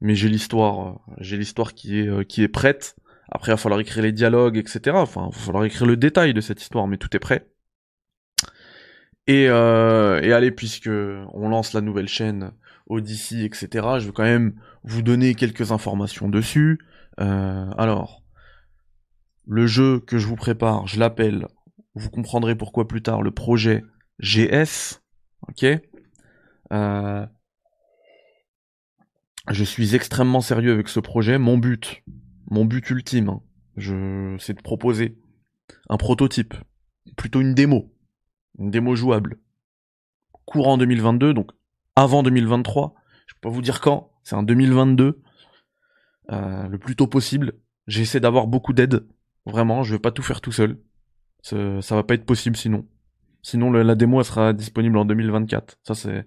mais 0.01 0.15
j'ai 0.15 0.29
l'histoire, 0.29 1.01
j'ai 1.19 1.37
l'histoire 1.37 1.75
qui 1.75 2.01
est 2.01 2.27
qui 2.27 2.43
est 2.43 2.49
prête. 2.49 2.97
Après, 3.31 3.53
il 3.53 3.55
va 3.55 3.57
falloir 3.57 3.81
écrire 3.81 4.03
les 4.03 4.13
dialogues, 4.13 4.59
etc. 4.59 4.97
Enfin, 4.97 5.31
il 5.33 5.35
va 5.39 5.45
falloir 5.45 5.65
écrire 5.65 5.87
le 5.87 5.97
détail 5.97 6.35
de 6.35 6.41
cette 6.41 6.61
histoire, 6.61 6.87
mais 6.87 6.99
tout 6.99 7.15
est 7.17 7.21
prêt. 7.21 7.49
Et, 9.27 9.45
et 9.45 10.33
allez, 10.33 10.51
puisque 10.51 10.89
on 10.89 11.49
lance 11.49 11.73
la 11.73 11.81
nouvelle 11.81 12.09
chaîne 12.09 12.53
Odyssey, 12.89 13.45
etc. 13.45 13.69
Je 14.01 14.07
vais 14.07 14.13
quand 14.13 14.25
même 14.25 14.55
vous 14.85 15.03
donner 15.03 15.35
quelques 15.35 15.73
informations 15.73 16.29
dessus. 16.29 16.81
alors, 17.17 18.22
le 19.47 19.67
jeu 19.67 20.01
que 20.01 20.19
je 20.19 20.27
vous 20.27 20.37
prépare, 20.37 20.87
je 20.87 20.99
l'appelle, 20.99 21.49
vous 21.95 22.11
comprendrez 22.11 22.55
pourquoi 22.55 22.89
plus 22.89 23.03
tard, 23.03 23.23
le 23.23 23.31
projet 23.31 23.85
GS. 24.21 25.01
Ok? 25.49 25.65
Euh, 26.73 27.27
Je 29.51 29.65
suis 29.65 29.95
extrêmement 29.95 30.41
sérieux 30.41 30.73
avec 30.73 30.89
ce 30.89 31.01
projet. 31.01 31.39
Mon 31.39 31.59
but, 31.59 32.03
mon 32.51 32.65
but 32.65 32.89
ultime, 32.91 33.29
hein, 33.29 33.41
je, 33.77 34.37
c'est 34.39 34.55
de 34.55 34.63
proposer 34.63 35.19
un 35.89 35.97
prototype, 35.97 36.55
plutôt 37.17 37.41
une 37.41 37.55
démo, 37.55 37.93
une 38.59 38.71
démo 38.71 38.95
jouable, 38.95 39.39
courant 40.45 40.79
2022, 40.79 41.35
donc 41.35 41.51
avant 41.97 42.23
2023. 42.23 42.95
Je 43.27 43.35
peux 43.35 43.49
pas 43.49 43.55
vous 43.55 43.63
dire 43.63 43.81
quand, 43.81 44.13
c'est 44.23 44.37
en 44.37 44.43
2022, 44.43 45.21
euh, 46.31 46.69
le 46.69 46.79
plus 46.79 46.95
tôt 46.95 47.07
possible. 47.07 47.55
J'essaie 47.89 48.21
d'avoir 48.21 48.47
beaucoup 48.47 48.73
d'aide 48.73 49.07
Vraiment, 49.47 49.83
je 49.83 49.95
vais 49.95 49.99
pas 49.99 50.13
tout 50.13 50.23
faire 50.23 50.41
tout 50.41 50.53
seul. 50.53 50.79
Ça, 51.43 51.83
ça 51.83 51.97
va 51.97 52.05
pas 52.05 52.15
être 52.15 52.27
possible 52.27 52.57
sinon. 52.57 52.87
Sinon, 53.43 53.73
la 53.73 53.95
démo, 53.95 54.21
elle 54.21 54.25
sera 54.25 54.53
disponible 54.53 54.97
en 54.97 55.05
2024. 55.05 55.79
Ça, 55.83 55.95
c'est 55.95 56.25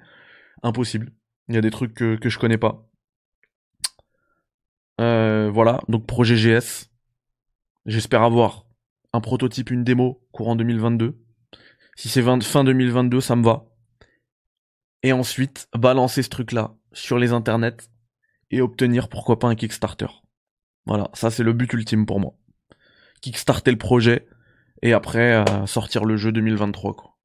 impossible. 0.64 1.14
Il 1.48 1.56
y 1.56 1.58
a 1.58 1.62
des 1.62 1.72
trucs 1.72 1.94
que, 1.94 2.16
que 2.16 2.30
je 2.30 2.40
connais 2.40 2.58
pas. 2.58 2.90
Euh, 5.00 5.50
voilà, 5.50 5.82
donc 5.88 6.06
projet 6.06 6.36
GS. 6.36 6.90
J'espère 7.86 8.24
avoir 8.24 8.66
un 9.14 9.22
prototype, 9.22 9.72
une 9.72 9.84
démo 9.84 10.26
courant 10.32 10.56
2022. 10.56 11.18
Si 11.96 12.10
c'est 12.10 12.24
fin 12.42 12.64
2022, 12.64 13.22
ça 13.22 13.36
me 13.38 13.44
va. 13.44 13.66
Et 15.04 15.14
ensuite, 15.14 15.70
balancer 15.74 16.24
ce 16.24 16.30
truc-là 16.30 16.76
sur 16.92 17.18
les 17.18 17.32
internets 17.32 17.90
et 18.52 18.62
obtenir 18.62 19.08
pourquoi 19.08 19.40
pas 19.40 19.48
un 19.48 19.56
Kickstarter. 19.56 20.08
Voilà, 20.86 21.10
ça 21.14 21.32
c'est 21.32 21.44
le 21.44 21.54
but 21.54 21.72
ultime 21.74 22.06
pour 22.06 22.20
moi 22.20 22.36
kickstarter 23.26 23.72
le 23.72 23.78
projet 23.78 24.28
et 24.84 24.94
après 24.94 25.34
euh, 25.34 25.66
sortir 25.66 26.06
le 26.06 26.16
jeu 26.16 26.32
2023 26.32 26.94
quoi. 26.94 27.18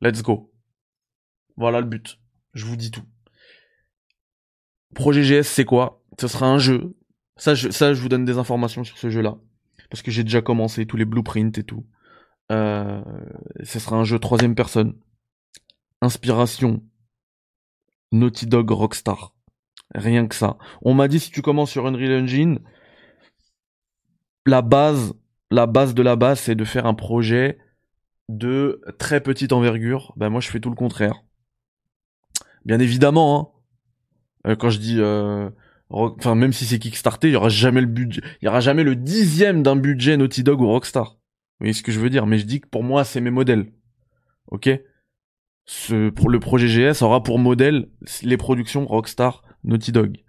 Let's 0.00 0.22
go. 0.22 0.50
Voilà 1.56 1.80
le 1.80 1.86
but. 1.86 2.18
Je 2.54 2.64
vous 2.64 2.76
dis 2.76 2.90
tout. 2.90 3.04
Projet 4.94 5.22
GS 5.22 5.44
c'est 5.46 5.66
quoi? 5.66 6.02
Ce 6.18 6.26
sera 6.26 6.46
un 6.46 6.56
jeu. 6.56 6.96
Ça 7.36 7.54
je, 7.54 8.00
vous 8.00 8.08
donne 8.08 8.24
des 8.24 8.38
informations 8.38 8.82
sur 8.82 8.96
ce 8.96 9.10
jeu-là 9.10 9.36
parce 9.90 10.00
que 10.00 10.10
j'ai 10.10 10.24
déjà 10.24 10.40
commencé 10.40 10.86
tous 10.86 10.96
les 10.96 11.04
blueprints 11.04 11.58
et 11.58 11.64
tout. 11.64 11.84
Euh, 12.50 13.02
ce 13.62 13.78
sera 13.78 13.96
un 13.96 14.04
jeu 14.04 14.18
troisième 14.18 14.54
personne. 14.54 14.94
Inspiration. 16.00 16.82
Naughty 18.10 18.46
Dog 18.46 18.70
Rockstar. 18.70 19.34
Rien 19.94 20.26
que 20.26 20.34
ça. 20.34 20.56
On 20.80 20.94
m'a 20.94 21.08
dit 21.08 21.20
si 21.20 21.30
tu 21.30 21.42
commences 21.42 21.70
sur 21.70 21.86
Unreal 21.86 22.22
Engine, 22.22 22.60
la 24.46 24.62
base, 24.62 25.14
la 25.50 25.66
base 25.66 25.94
de 25.94 26.02
la 26.02 26.16
base, 26.16 26.40
c'est 26.40 26.54
de 26.54 26.64
faire 26.64 26.86
un 26.86 26.94
projet 26.94 27.58
de 28.28 28.80
très 28.98 29.20
petite 29.20 29.52
envergure. 29.52 30.12
Ben 30.16 30.30
moi, 30.30 30.40
je 30.40 30.50
fais 30.50 30.60
tout 30.60 30.70
le 30.70 30.76
contraire. 30.76 31.22
Bien 32.64 32.78
évidemment, 32.80 33.54
hein, 34.44 34.50
euh, 34.50 34.56
quand 34.56 34.70
je 34.70 34.78
dis, 34.78 34.96
euh, 34.98 35.50
enfin 35.90 36.34
même 36.34 36.52
si 36.52 36.64
c'est 36.64 36.78
Kickstarter, 36.78 37.28
il 37.28 37.32
y 37.32 37.36
aura 37.36 37.50
jamais 37.50 37.82
le 37.82 37.86
budget, 37.86 38.22
il 38.40 38.46
y 38.46 38.48
aura 38.48 38.60
jamais 38.60 38.84
le 38.84 38.96
dixième 38.96 39.62
d'un 39.62 39.76
budget 39.76 40.16
Naughty 40.16 40.42
Dog 40.42 40.60
ou 40.60 40.66
Rockstar. 40.66 41.12
Vous 41.14 41.66
voyez 41.66 41.72
ce 41.74 41.82
que 41.82 41.92
je 41.92 42.00
veux 42.00 42.10
dire? 42.10 42.26
Mais 42.26 42.38
je 42.38 42.46
dis 42.46 42.60
que 42.60 42.68
pour 42.68 42.82
moi, 42.82 43.04
c'est 43.04 43.20
mes 43.20 43.30
modèles. 43.30 43.72
Ok? 44.50 44.70
Ce, 45.66 46.10
pour 46.10 46.28
le 46.28 46.40
projet 46.40 46.68
GS 46.68 47.02
aura 47.02 47.22
pour 47.22 47.38
modèle 47.38 47.88
les 48.22 48.36
productions 48.36 48.86
Rockstar, 48.86 49.42
Naughty 49.62 49.92
Dog. 49.92 50.24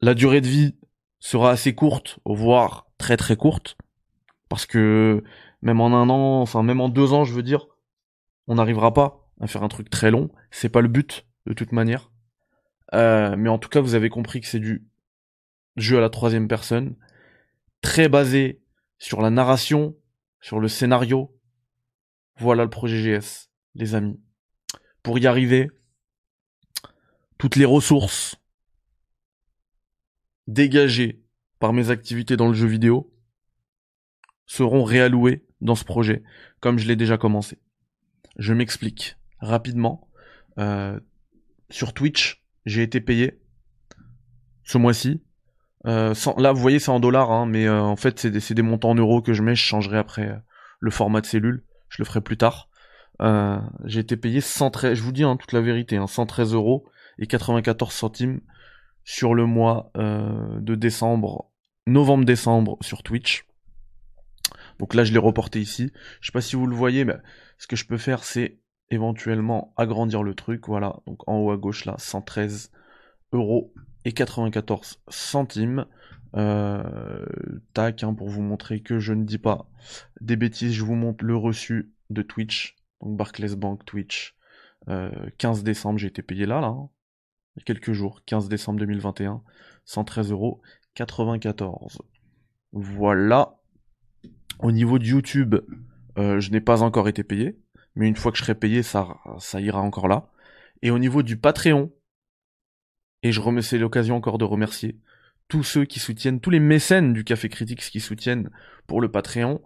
La 0.00 0.14
durée 0.14 0.40
de 0.40 0.48
vie 0.48 0.76
sera 1.20 1.50
assez 1.50 1.74
courte, 1.74 2.18
voire 2.24 2.86
très 2.98 3.16
très 3.16 3.36
courte, 3.36 3.76
parce 4.48 4.66
que 4.66 5.22
même 5.62 5.80
en 5.80 5.88
un 5.88 6.08
an, 6.08 6.40
enfin 6.40 6.62
même 6.62 6.80
en 6.80 6.88
deux 6.88 7.12
ans, 7.12 7.24
je 7.24 7.34
veux 7.34 7.42
dire, 7.42 7.66
on 8.48 8.56
n'arrivera 8.56 8.92
pas 8.92 9.28
à 9.40 9.46
faire 9.46 9.62
un 9.62 9.68
truc 9.68 9.90
très 9.90 10.10
long. 10.10 10.30
C'est 10.50 10.68
pas 10.68 10.80
le 10.80 10.88
but 10.88 11.26
de 11.46 11.52
toute 11.52 11.72
manière. 11.72 12.10
Euh, 12.94 13.36
mais 13.36 13.48
en 13.48 13.58
tout 13.58 13.68
cas, 13.68 13.80
vous 13.80 13.94
avez 13.94 14.08
compris 14.08 14.40
que 14.40 14.46
c'est 14.46 14.58
du 14.58 14.86
jeu 15.76 15.98
à 15.98 16.00
la 16.00 16.10
troisième 16.10 16.48
personne, 16.48 16.96
très 17.80 18.08
basé 18.08 18.60
sur 18.98 19.22
la 19.22 19.30
narration, 19.30 19.96
sur 20.40 20.58
le 20.58 20.68
scénario. 20.68 21.36
Voilà 22.38 22.64
le 22.64 22.70
projet 22.70 23.18
GS, 23.18 23.50
les 23.74 23.94
amis. 23.94 24.20
Pour 25.02 25.18
y 25.18 25.26
arriver, 25.26 25.70
toutes 27.38 27.56
les 27.56 27.64
ressources 27.64 28.36
dégagés 30.52 31.22
par 31.58 31.72
mes 31.72 31.90
activités 31.90 32.36
dans 32.36 32.48
le 32.48 32.54
jeu 32.54 32.66
vidéo 32.66 33.12
seront 34.46 34.82
réalloués 34.82 35.46
dans 35.60 35.74
ce 35.74 35.84
projet, 35.84 36.22
comme 36.60 36.78
je 36.78 36.88
l'ai 36.88 36.96
déjà 36.96 37.18
commencé. 37.18 37.58
Je 38.36 38.52
m'explique 38.52 39.16
rapidement. 39.38 40.08
Euh, 40.58 40.98
sur 41.68 41.92
Twitch, 41.92 42.42
j'ai 42.66 42.82
été 42.82 43.00
payé 43.00 43.40
ce 44.64 44.78
mois-ci. 44.78 45.22
Euh, 45.86 46.14
là, 46.36 46.52
vous 46.52 46.60
voyez, 46.60 46.78
c'est 46.78 46.90
en 46.90 47.00
dollars, 47.00 47.30
hein, 47.30 47.46
mais 47.46 47.66
euh, 47.66 47.80
en 47.80 47.96
fait, 47.96 48.18
c'est 48.18 48.54
des, 48.54 48.62
montants 48.62 48.90
en 48.90 48.94
euros 48.94 49.22
que 49.22 49.32
je 49.32 49.42
mets. 49.42 49.54
Je 49.54 49.62
changerai 49.62 49.98
après 49.98 50.42
le 50.80 50.90
format 50.90 51.20
de 51.20 51.26
cellule. 51.26 51.64
Je 51.88 52.02
le 52.02 52.06
ferai 52.06 52.20
plus 52.20 52.36
tard. 52.36 52.68
j'ai 53.84 54.00
été 54.00 54.16
payé 54.16 54.40
113, 54.40 54.94
je 54.94 55.02
vous 55.02 55.12
dis 55.12 55.22
hein, 55.22 55.36
toute 55.36 55.52
la 55.52 55.60
vérité, 55.60 55.96
hein, 55.96 56.06
113 56.06 56.54
euros 56.54 56.86
et 57.18 57.26
94 57.26 57.92
centimes 57.92 58.40
sur 59.04 59.34
le 59.34 59.46
mois 59.46 59.90
euh, 59.96 60.60
de 60.60 60.74
décembre, 60.74 61.50
novembre-décembre 61.86 62.78
sur 62.80 63.02
Twitch. 63.02 63.46
Donc 64.78 64.94
là, 64.94 65.04
je 65.04 65.12
l'ai 65.12 65.18
reporté 65.18 65.60
ici. 65.60 65.92
Je 66.20 66.26
sais 66.26 66.32
pas 66.32 66.40
si 66.40 66.56
vous 66.56 66.66
le 66.66 66.76
voyez, 66.76 67.04
mais 67.04 67.16
ce 67.58 67.66
que 67.66 67.76
je 67.76 67.86
peux 67.86 67.98
faire, 67.98 68.24
c'est 68.24 68.58
éventuellement 68.90 69.72
agrandir 69.76 70.22
le 70.22 70.34
truc. 70.34 70.66
Voilà, 70.68 71.00
donc 71.06 71.26
en 71.28 71.36
haut 71.38 71.50
à 71.50 71.56
gauche 71.56 71.84
là, 71.84 71.94
113 71.98 72.70
euros 73.32 73.72
et 74.04 74.12
94 74.12 75.02
centimes. 75.08 75.86
Euh, 76.36 77.26
tac, 77.74 78.04
hein, 78.04 78.14
pour 78.14 78.28
vous 78.28 78.42
montrer 78.42 78.80
que 78.80 79.00
je 79.00 79.12
ne 79.12 79.24
dis 79.24 79.38
pas 79.38 79.68
des 80.20 80.36
bêtises, 80.36 80.72
je 80.72 80.84
vous 80.84 80.94
montre 80.94 81.24
le 81.24 81.36
reçu 81.36 81.92
de 82.08 82.22
Twitch. 82.22 82.76
Donc 83.00 83.16
Barclays 83.16 83.56
Bank, 83.56 83.84
Twitch. 83.84 84.36
15 84.86 85.60
euh, 85.60 85.62
décembre, 85.62 85.98
j'ai 85.98 86.08
été 86.08 86.22
payé 86.22 86.46
là, 86.46 86.60
là. 86.60 86.68
Hein 86.68 86.88
il 87.56 87.60
y 87.60 87.62
a 87.62 87.64
quelques 87.64 87.92
jours, 87.92 88.22
15 88.26 88.48
décembre 88.48 88.78
2021, 88.80 89.42
113 89.84 90.30
euros 90.30 90.60
94. 90.94 92.02
Voilà. 92.72 93.58
Au 94.60 94.72
niveau 94.72 94.98
de 94.98 95.04
YouTube, 95.04 95.56
euh, 96.18 96.40
je 96.40 96.50
n'ai 96.50 96.60
pas 96.60 96.82
encore 96.82 97.08
été 97.08 97.24
payé, 97.24 97.58
mais 97.94 98.08
une 98.08 98.16
fois 98.16 98.30
que 98.32 98.38
je 98.38 98.42
serai 98.42 98.54
payé, 98.54 98.82
ça, 98.82 99.16
ça 99.38 99.60
ira 99.60 99.80
encore 99.80 100.08
là. 100.08 100.30
Et 100.82 100.90
au 100.90 100.98
niveau 100.98 101.22
du 101.22 101.36
Patreon, 101.36 101.92
et 103.22 103.32
je 103.32 103.40
remercie 103.40 103.78
l'occasion 103.78 104.16
encore 104.16 104.38
de 104.38 104.44
remercier 104.44 104.98
tous 105.48 105.64
ceux 105.64 105.84
qui 105.84 105.98
soutiennent, 105.98 106.40
tous 106.40 106.50
les 106.50 106.60
mécènes 106.60 107.12
du 107.12 107.24
Café 107.24 107.48
Critiques 107.48 107.80
qui 107.80 108.00
soutiennent 108.00 108.50
pour 108.86 109.00
le 109.00 109.10
Patreon, 109.10 109.60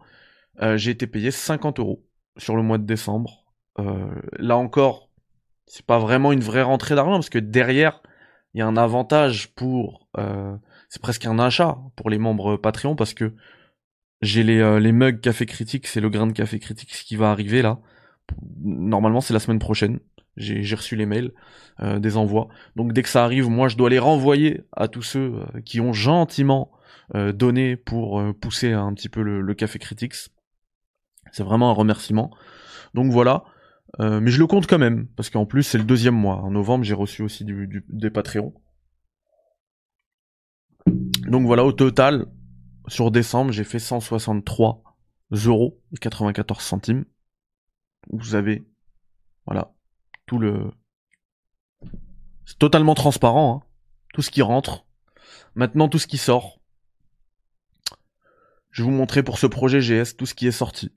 euh, 0.62 0.76
j'ai 0.76 0.90
été 0.90 1.06
payé 1.06 1.30
50 1.30 1.78
euros 1.78 2.04
sur 2.36 2.56
le 2.56 2.62
mois 2.62 2.78
de 2.78 2.84
décembre. 2.84 3.44
Euh, 3.78 4.14
là 4.38 4.56
encore, 4.56 5.03
c'est 5.66 5.86
pas 5.86 5.98
vraiment 5.98 6.32
une 6.32 6.40
vraie 6.40 6.62
rentrée 6.62 6.94
d'argent 6.94 7.14
parce 7.14 7.30
que 7.30 7.38
derrière 7.38 8.00
il 8.54 8.58
y 8.58 8.62
a 8.62 8.66
un 8.66 8.76
avantage 8.76 9.52
pour 9.54 10.08
euh, 10.18 10.56
c'est 10.88 11.02
presque 11.02 11.26
un 11.26 11.38
achat 11.38 11.78
pour 11.96 12.10
les 12.10 12.18
membres 12.18 12.56
Patreon 12.56 12.96
parce 12.96 13.14
que 13.14 13.34
j'ai 14.22 14.42
les, 14.42 14.60
euh, 14.60 14.78
les 14.78 14.92
mugs 14.92 15.20
café 15.20 15.46
critique 15.46 15.86
c'est 15.86 16.00
le 16.00 16.10
grain 16.10 16.26
de 16.26 16.32
café 16.32 16.58
critique 16.58 16.90
qui 16.90 17.16
va 17.16 17.30
arriver 17.30 17.62
là. 17.62 17.80
Normalement 18.62 19.20
c'est 19.20 19.34
la 19.34 19.40
semaine 19.40 19.58
prochaine. 19.58 20.00
J'ai 20.36 20.74
reçu 20.74 20.96
les 20.96 21.06
mails 21.06 21.32
euh, 21.80 21.98
des 22.00 22.16
envois. 22.16 22.48
Donc 22.76 22.92
dès 22.92 23.02
que 23.02 23.08
ça 23.08 23.24
arrive 23.24 23.48
moi 23.48 23.68
je 23.68 23.76
dois 23.76 23.90
les 23.90 23.98
renvoyer 23.98 24.62
à 24.72 24.88
tous 24.88 25.02
ceux 25.02 25.40
qui 25.64 25.80
ont 25.80 25.92
gentiment 25.92 26.70
donné 27.12 27.76
pour 27.76 28.22
pousser 28.40 28.72
un 28.72 28.94
petit 28.94 29.10
peu 29.10 29.20
le, 29.20 29.42
le 29.42 29.54
café 29.54 29.78
critiques. 29.78 30.14
C'est 31.32 31.42
vraiment 31.42 31.68
un 31.68 31.74
remerciement. 31.74 32.30
Donc 32.94 33.12
voilà 33.12 33.44
euh, 34.00 34.20
mais 34.20 34.30
je 34.30 34.38
le 34.38 34.46
compte 34.46 34.66
quand 34.66 34.78
même, 34.78 35.06
parce 35.16 35.30
qu'en 35.30 35.46
plus 35.46 35.62
c'est 35.62 35.78
le 35.78 35.84
deuxième 35.84 36.14
mois. 36.14 36.36
En 36.36 36.50
novembre 36.50 36.84
j'ai 36.84 36.94
reçu 36.94 37.22
aussi 37.22 37.44
du, 37.44 37.84
des 37.88 38.10
Patreons. 38.10 38.54
Donc 40.86 41.46
voilà, 41.46 41.64
au 41.64 41.72
total, 41.72 42.26
sur 42.88 43.10
décembre, 43.10 43.50
j'ai 43.52 43.64
fait 43.64 43.78
163 43.78 44.82
euros 45.32 45.80
et 45.92 45.96
94 45.96 46.62
centimes. 46.62 47.04
Vous 48.10 48.34
avez, 48.34 48.66
voilà, 49.46 49.74
tout 50.26 50.38
le... 50.38 50.70
C'est 52.44 52.58
totalement 52.58 52.94
transparent, 52.94 53.62
hein. 53.62 53.66
tout 54.12 54.20
ce 54.20 54.30
qui 54.30 54.42
rentre. 54.42 54.86
Maintenant, 55.54 55.88
tout 55.88 55.98
ce 55.98 56.06
qui 56.06 56.18
sort. 56.18 56.60
Je 58.70 58.82
vais 58.82 58.90
vous 58.90 58.94
montrer 58.94 59.22
pour 59.22 59.38
ce 59.38 59.46
projet 59.46 59.80
GS 59.80 60.16
tout 60.16 60.26
ce 60.26 60.34
qui 60.34 60.46
est 60.46 60.52
sorti. 60.52 60.92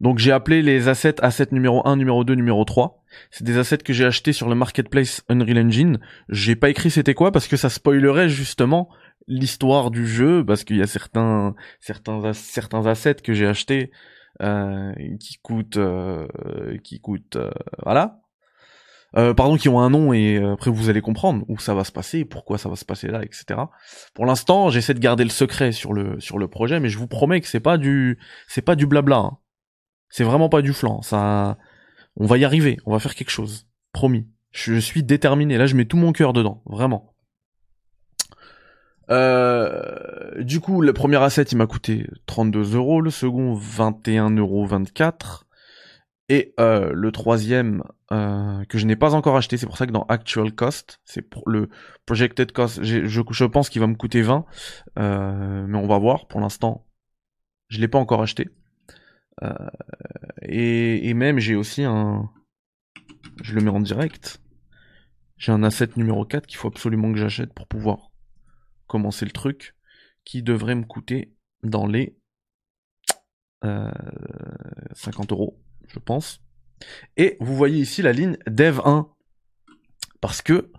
Donc 0.00 0.18
j'ai 0.18 0.32
appelé 0.32 0.62
les 0.62 0.88
assets 0.88 1.22
assets 1.22 1.48
numéro 1.52 1.86
1, 1.86 1.96
numéro 1.96 2.24
2, 2.24 2.34
numéro 2.34 2.64
3. 2.64 3.02
C'est 3.30 3.44
des 3.44 3.58
assets 3.58 3.78
que 3.78 3.92
j'ai 3.92 4.04
achetés 4.04 4.32
sur 4.32 4.48
le 4.48 4.54
marketplace 4.54 5.22
Unreal 5.28 5.58
Engine. 5.58 6.00
J'ai 6.28 6.56
pas 6.56 6.70
écrit 6.70 6.90
c'était 6.90 7.14
quoi 7.14 7.32
parce 7.32 7.48
que 7.48 7.56
ça 7.56 7.68
spoilerait 7.68 8.28
justement 8.28 8.88
l'histoire 9.28 9.90
du 9.90 10.06
jeu 10.06 10.44
parce 10.44 10.64
qu'il 10.64 10.76
y 10.76 10.82
a 10.82 10.86
certains 10.86 11.54
certains 11.80 12.86
assets 12.86 13.16
que 13.16 13.34
j'ai 13.34 13.46
achetés 13.46 13.90
euh, 14.42 14.92
qui 15.20 15.38
coûtent 15.42 15.76
euh, 15.76 16.26
qui 16.82 17.00
coûtent 17.00 17.36
euh, 17.36 17.50
voilà 17.82 18.20
euh, 19.16 19.34
pardon 19.34 19.56
qui 19.56 19.68
ont 19.68 19.80
un 19.80 19.90
nom 19.90 20.12
et 20.12 20.38
après 20.38 20.70
vous 20.70 20.88
allez 20.88 21.00
comprendre 21.00 21.44
où 21.48 21.58
ça 21.58 21.74
va 21.74 21.84
se 21.84 21.92
passer 21.92 22.24
pourquoi 22.24 22.58
ça 22.58 22.68
va 22.68 22.76
se 22.76 22.84
passer 22.84 23.08
là 23.08 23.22
etc 23.22 23.60
pour 24.14 24.24
l'instant 24.24 24.70
j'essaie 24.70 24.94
de 24.94 25.00
garder 25.00 25.24
le 25.24 25.30
secret 25.30 25.72
sur 25.72 25.92
le 25.92 26.18
sur 26.20 26.38
le 26.38 26.48
projet 26.48 26.80
mais 26.80 26.88
je 26.88 26.98
vous 26.98 27.08
promets 27.08 27.40
que 27.40 27.48
c'est 27.48 27.60
pas 27.60 27.76
du 27.76 28.18
c'est 28.48 28.62
pas 28.62 28.76
du 28.76 28.86
blabla 28.86 29.16
hein. 29.16 29.38
C'est 30.10 30.24
vraiment 30.24 30.48
pas 30.48 30.62
du 30.62 30.72
flan 30.72 31.02
ça 31.02 31.56
on 32.16 32.26
va 32.26 32.38
y 32.38 32.44
arriver 32.44 32.78
on 32.86 32.92
va 32.92 32.98
faire 32.98 33.14
quelque 33.14 33.30
chose 33.30 33.66
promis 33.92 34.28
je 34.50 34.78
suis 34.78 35.02
déterminé 35.02 35.56
là 35.56 35.66
je 35.66 35.76
mets 35.76 35.86
tout 35.86 35.96
mon 35.96 36.12
cœur 36.12 36.32
dedans 36.32 36.62
vraiment 36.66 37.14
euh, 39.10 40.40
du 40.42 40.60
coup, 40.60 40.80
le 40.82 40.92
premier 40.92 41.16
asset, 41.16 41.42
il 41.42 41.58
m'a 41.58 41.66
coûté 41.66 42.06
32 42.26 42.76
euros, 42.76 43.00
le 43.00 43.10
second 43.10 43.56
21,24 43.56 44.38
euros. 44.38 44.68
Et 46.28 46.54
euh, 46.60 46.92
le 46.94 47.10
troisième, 47.10 47.82
euh, 48.12 48.64
que 48.66 48.78
je 48.78 48.86
n'ai 48.86 48.94
pas 48.94 49.16
encore 49.16 49.36
acheté, 49.36 49.56
c'est 49.56 49.66
pour 49.66 49.76
ça 49.76 49.86
que 49.86 49.90
dans 49.90 50.04
Actual 50.04 50.52
Cost, 50.52 51.00
c'est 51.04 51.24
le 51.46 51.68
Projected 52.06 52.52
Cost, 52.52 52.84
je, 52.84 53.44
pense 53.46 53.68
qu'il 53.68 53.80
va 53.80 53.88
me 53.88 53.96
coûter 53.96 54.22
20, 54.22 54.44
euh, 55.00 55.66
mais 55.66 55.76
on 55.76 55.88
va 55.88 55.98
voir, 55.98 56.28
pour 56.28 56.40
l'instant, 56.40 56.86
je 57.66 57.80
l'ai 57.80 57.88
pas 57.88 57.98
encore 57.98 58.22
acheté. 58.22 58.48
Euh, 59.42 59.54
et, 60.42 61.08
et 61.08 61.14
même, 61.14 61.38
j'ai 61.38 61.56
aussi 61.56 61.84
un... 61.84 62.30
Je 63.42 63.54
le 63.54 63.62
mets 63.62 63.70
en 63.70 63.80
direct. 63.80 64.42
J'ai 65.36 65.52
un 65.52 65.62
asset 65.62 65.88
numéro 65.96 66.24
4 66.24 66.46
qu'il 66.46 66.58
faut 66.58 66.68
absolument 66.68 67.12
que 67.12 67.18
j'achète 67.18 67.54
pour 67.54 67.66
pouvoir 67.66 68.10
commencer 68.86 69.24
le 69.24 69.30
truc, 69.30 69.76
qui 70.24 70.42
devrait 70.42 70.74
me 70.74 70.84
coûter 70.84 71.32
dans 71.62 71.86
les 71.86 72.18
50 73.62 73.64
euh, 73.64 75.34
euros, 75.34 75.62
je 75.86 75.98
pense. 75.98 76.40
Et 77.16 77.36
vous 77.40 77.54
voyez 77.54 77.80
ici 77.80 78.02
la 78.02 78.12
ligne 78.12 78.36
dev 78.46 78.80
1, 78.84 79.08
parce 80.20 80.42
que 80.42 80.72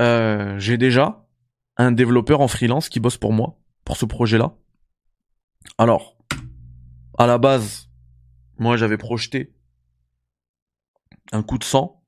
euh, 0.00 0.58
j'ai 0.58 0.78
déjà 0.78 1.26
un 1.76 1.92
développeur 1.92 2.40
en 2.40 2.48
freelance 2.48 2.88
qui 2.88 3.00
bosse 3.00 3.18
pour 3.18 3.32
moi, 3.32 3.58
pour 3.84 3.96
ce 3.96 4.04
projet-là. 4.04 4.56
Alors, 5.78 6.16
à 7.18 7.26
la 7.26 7.38
base, 7.38 7.88
moi 8.58 8.76
j'avais 8.76 8.98
projeté 8.98 9.54
un 11.32 11.42
coup 11.42 11.58
de 11.58 11.64
sang 11.64 12.02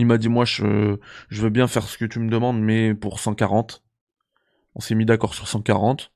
il 0.00 0.06
m'a 0.06 0.18
dit 0.18 0.28
moi 0.28 0.44
je, 0.44 0.98
veux 1.30 1.50
bien 1.50 1.66
faire 1.66 1.84
ce 1.84 1.98
que 1.98 2.06
tu 2.06 2.20
me 2.20 2.30
demandes 2.30 2.60
mais 2.60 2.94
pour 2.94 3.20
140. 3.20 3.84
On 4.74 4.80
s'est 4.80 4.94
mis 4.94 5.04
d'accord 5.04 5.34
sur 5.34 5.46
140. 5.46 6.12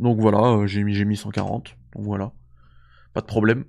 Donc 0.00 0.18
voilà, 0.18 0.58
euh, 0.58 0.66
j'ai 0.66 0.82
mis 0.82 0.94
j'ai 0.94 1.04
mis 1.04 1.16
140. 1.16 1.76
Donc 1.94 2.04
voilà. 2.04 2.32
Pas 3.14 3.20
de 3.20 3.26
problème. 3.26 3.64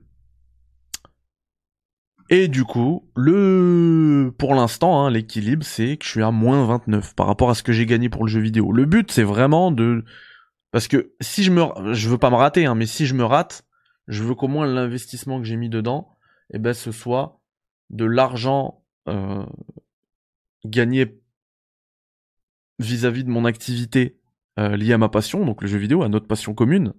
Et 2.29 2.47
du 2.47 2.65
coup, 2.65 3.09
le 3.15 4.33
pour 4.37 4.55
l'instant, 4.55 5.05
hein, 5.05 5.11
l'équilibre, 5.11 5.63
c'est 5.63 5.97
que 5.97 6.05
je 6.05 6.09
suis 6.09 6.23
à 6.23 6.31
moins 6.31 6.65
29 6.65 7.15
par 7.15 7.27
rapport 7.27 7.49
à 7.49 7.55
ce 7.55 7.63
que 7.63 7.71
j'ai 7.71 7.85
gagné 7.85 8.09
pour 8.09 8.25
le 8.25 8.31
jeu 8.31 8.41
vidéo. 8.41 8.71
Le 8.71 8.85
but, 8.85 9.11
c'est 9.11 9.23
vraiment 9.23 9.71
de 9.71 10.03
parce 10.71 10.87
que 10.87 11.13
si 11.21 11.43
je 11.43 11.51
me 11.51 11.93
je 11.93 12.09
veux 12.09 12.17
pas 12.17 12.29
me 12.29 12.35
rater, 12.35 12.65
hein, 12.65 12.75
mais 12.75 12.85
si 12.85 13.05
je 13.05 13.13
me 13.13 13.23
rate, 13.23 13.65
je 14.07 14.23
veux 14.23 14.35
qu'au 14.35 14.47
moins 14.47 14.65
l'investissement 14.65 15.39
que 15.39 15.45
j'ai 15.45 15.57
mis 15.57 15.69
dedans, 15.69 16.17
eh 16.53 16.59
ben 16.59 16.73
ce 16.73 16.91
soit 16.91 17.41
de 17.89 18.05
l'argent 18.05 18.83
euh, 19.07 19.45
gagner 20.65 21.21
vis-à-vis 22.79 23.23
de 23.23 23.29
mon 23.29 23.45
activité 23.45 24.19
euh, 24.59 24.75
liée 24.75 24.93
à 24.93 24.97
ma 24.97 25.09
passion, 25.09 25.45
donc 25.45 25.61
le 25.61 25.67
jeu 25.67 25.77
vidéo, 25.77 26.03
à 26.03 26.09
notre 26.09 26.27
passion 26.27 26.53
commune. 26.53 26.93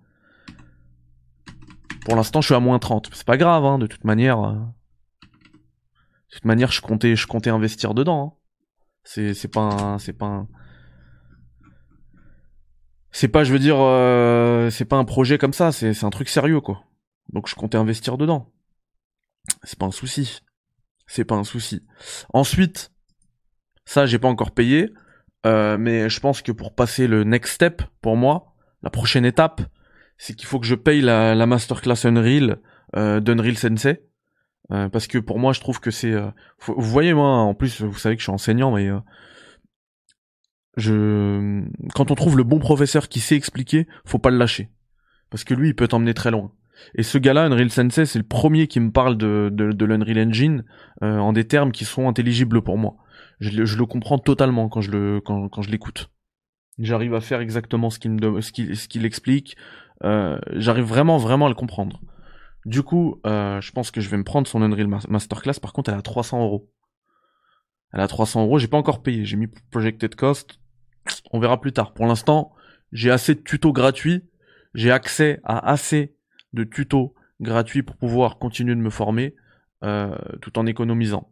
Pour 2.04 2.16
l'instant, 2.16 2.40
je 2.40 2.46
suis 2.46 2.54
à 2.54 2.60
moins 2.60 2.78
30. 2.78 3.10
C'est 3.12 3.26
pas 3.26 3.36
grave, 3.36 3.64
hein, 3.64 3.78
de 3.78 3.86
toute 3.86 4.04
manière. 4.04 4.40
Euh. 4.40 4.54
De 5.22 6.34
toute 6.34 6.44
manière, 6.44 6.72
je 6.72 6.80
comptais, 6.80 7.16
je 7.16 7.26
comptais 7.26 7.50
investir 7.50 7.94
dedans. 7.94 8.38
Hein. 8.38 9.32
C'est, 9.34 9.48
pas 9.48 9.98
c'est 9.98 10.12
pas 10.12 10.46
c'est 13.12 13.28
pas, 13.28 13.44
je 13.44 13.52
veux 13.52 13.58
dire, 13.58 13.76
c'est 14.72 14.84
pas 14.84 14.96
un 14.96 15.04
projet 15.04 15.38
comme 15.38 15.52
ça. 15.52 15.72
C'est, 15.72 16.04
un 16.04 16.10
truc 16.10 16.28
sérieux, 16.28 16.60
quoi. 16.60 16.84
Donc, 17.32 17.48
je 17.48 17.54
comptais 17.54 17.78
investir 17.78 18.18
dedans. 18.18 18.52
C'est 19.64 19.78
pas 19.78 19.86
un 19.86 19.90
souci 19.90 20.42
c'est 21.08 21.24
pas 21.24 21.34
un 21.34 21.44
souci. 21.44 21.82
Ensuite, 22.32 22.92
ça 23.84 24.06
j'ai 24.06 24.18
pas 24.18 24.28
encore 24.28 24.52
payé, 24.52 24.92
euh, 25.46 25.76
mais 25.78 26.08
je 26.08 26.20
pense 26.20 26.42
que 26.42 26.52
pour 26.52 26.74
passer 26.74 27.08
le 27.08 27.24
next 27.24 27.54
step, 27.54 27.82
pour 28.00 28.16
moi, 28.16 28.54
la 28.82 28.90
prochaine 28.90 29.24
étape, 29.24 29.62
c'est 30.18 30.34
qu'il 30.34 30.46
faut 30.46 30.60
que 30.60 30.66
je 30.66 30.74
paye 30.74 31.00
la, 31.00 31.34
la 31.34 31.46
masterclass 31.46 32.04
Unreal 32.04 32.60
euh, 32.94 33.18
d'Unreal 33.20 33.56
Sensei. 33.56 34.04
Euh, 34.70 34.90
parce 34.90 35.06
que 35.06 35.16
pour 35.16 35.38
moi, 35.38 35.54
je 35.54 35.60
trouve 35.60 35.80
que 35.80 35.90
c'est... 35.90 36.12
Euh, 36.12 36.28
vous 36.66 36.82
voyez, 36.82 37.14
moi, 37.14 37.26
en 37.26 37.54
plus, 37.54 37.80
vous 37.80 37.96
savez 37.96 38.16
que 38.16 38.20
je 38.20 38.24
suis 38.24 38.32
enseignant, 38.32 38.72
mais... 38.72 38.90
Je... 40.78 41.64
Quand 41.94 42.10
on 42.10 42.14
trouve 42.14 42.36
le 42.36 42.44
bon 42.44 42.60
professeur 42.60 43.08
qui 43.08 43.20
sait 43.20 43.34
expliquer, 43.36 43.86
faut 44.04 44.18
pas 44.18 44.30
le 44.30 44.38
lâcher. 44.38 44.70
Parce 45.28 45.44
que 45.44 45.52
lui, 45.52 45.68
il 45.68 45.74
peut 45.74 45.88
t'emmener 45.88 46.14
très 46.14 46.30
loin. 46.30 46.52
Et 46.94 47.02
ce 47.02 47.18
gars-là, 47.18 47.44
Unreal 47.44 47.70
Sensei, 47.70 48.06
c'est 48.06 48.18
le 48.18 48.24
premier 48.24 48.68
qui 48.68 48.78
me 48.78 48.92
parle 48.92 49.18
de, 49.18 49.50
de, 49.52 49.72
de 49.72 49.84
l'Unreal 49.84 50.28
Engine 50.28 50.64
euh, 51.02 51.18
en 51.18 51.32
des 51.32 51.46
termes 51.46 51.72
qui 51.72 51.84
sont 51.84 52.08
intelligibles 52.08 52.62
pour 52.62 52.78
moi. 52.78 52.96
Je, 53.40 53.50
le 53.76 53.86
comprends 53.86 54.18
totalement 54.18 54.68
quand 54.68 54.80
je 54.80 54.90
le 54.90 55.20
quand, 55.20 55.48
quand 55.48 55.62
je 55.62 55.70
l'écoute. 55.70 56.10
J'arrive 56.78 57.14
à 57.14 57.20
faire 57.20 57.40
exactement 57.40 57.90
ce 57.90 57.98
qu'il 57.98 58.12
me 58.12 58.40
ce 58.40 58.52
qu'il 58.52 58.76
ce 58.76 58.88
qu'il 58.88 59.04
explique. 59.04 59.56
Euh, 60.04 60.38
J'arrive 60.52 60.84
vraiment 60.84 61.18
vraiment 61.18 61.46
à 61.46 61.48
le 61.48 61.54
comprendre. 61.54 62.00
Du 62.66 62.82
coup, 62.82 63.20
euh, 63.26 63.60
je 63.60 63.72
pense 63.72 63.90
que 63.90 64.00
je 64.00 64.08
vais 64.08 64.16
me 64.16 64.24
prendre 64.24 64.46
son 64.46 64.62
Unreal 64.62 64.88
Masterclass. 65.08 65.60
Par 65.60 65.72
contre, 65.72 65.90
elle 65.90 65.98
a 65.98 66.02
300 66.02 66.42
euros. 66.42 66.70
Elle 67.92 68.00
a 68.00 68.08
300 68.08 68.42
euros. 68.42 68.58
J'ai 68.58 68.68
pas 68.68 68.76
encore 68.76 69.02
payé. 69.02 69.24
J'ai 69.24 69.36
mis 69.36 69.48
projected 69.70 70.14
cost. 70.14 70.60
On 71.32 71.40
verra 71.40 71.60
plus 71.60 71.72
tard. 71.72 71.92
Pour 71.92 72.06
l'instant, 72.06 72.52
j'ai 72.92 73.10
assez 73.10 73.34
de 73.34 73.40
tutos 73.40 73.72
gratuits. 73.72 74.24
J'ai 74.74 74.90
accès 74.90 75.40
à 75.44 75.70
assez 75.70 76.14
de 76.52 76.64
tutos 76.64 77.14
gratuits 77.40 77.82
pour 77.82 77.96
pouvoir 77.96 78.38
continuer 78.38 78.74
de 78.74 78.80
me 78.80 78.90
former 78.90 79.34
euh, 79.84 80.16
tout 80.40 80.58
en 80.58 80.66
économisant. 80.66 81.30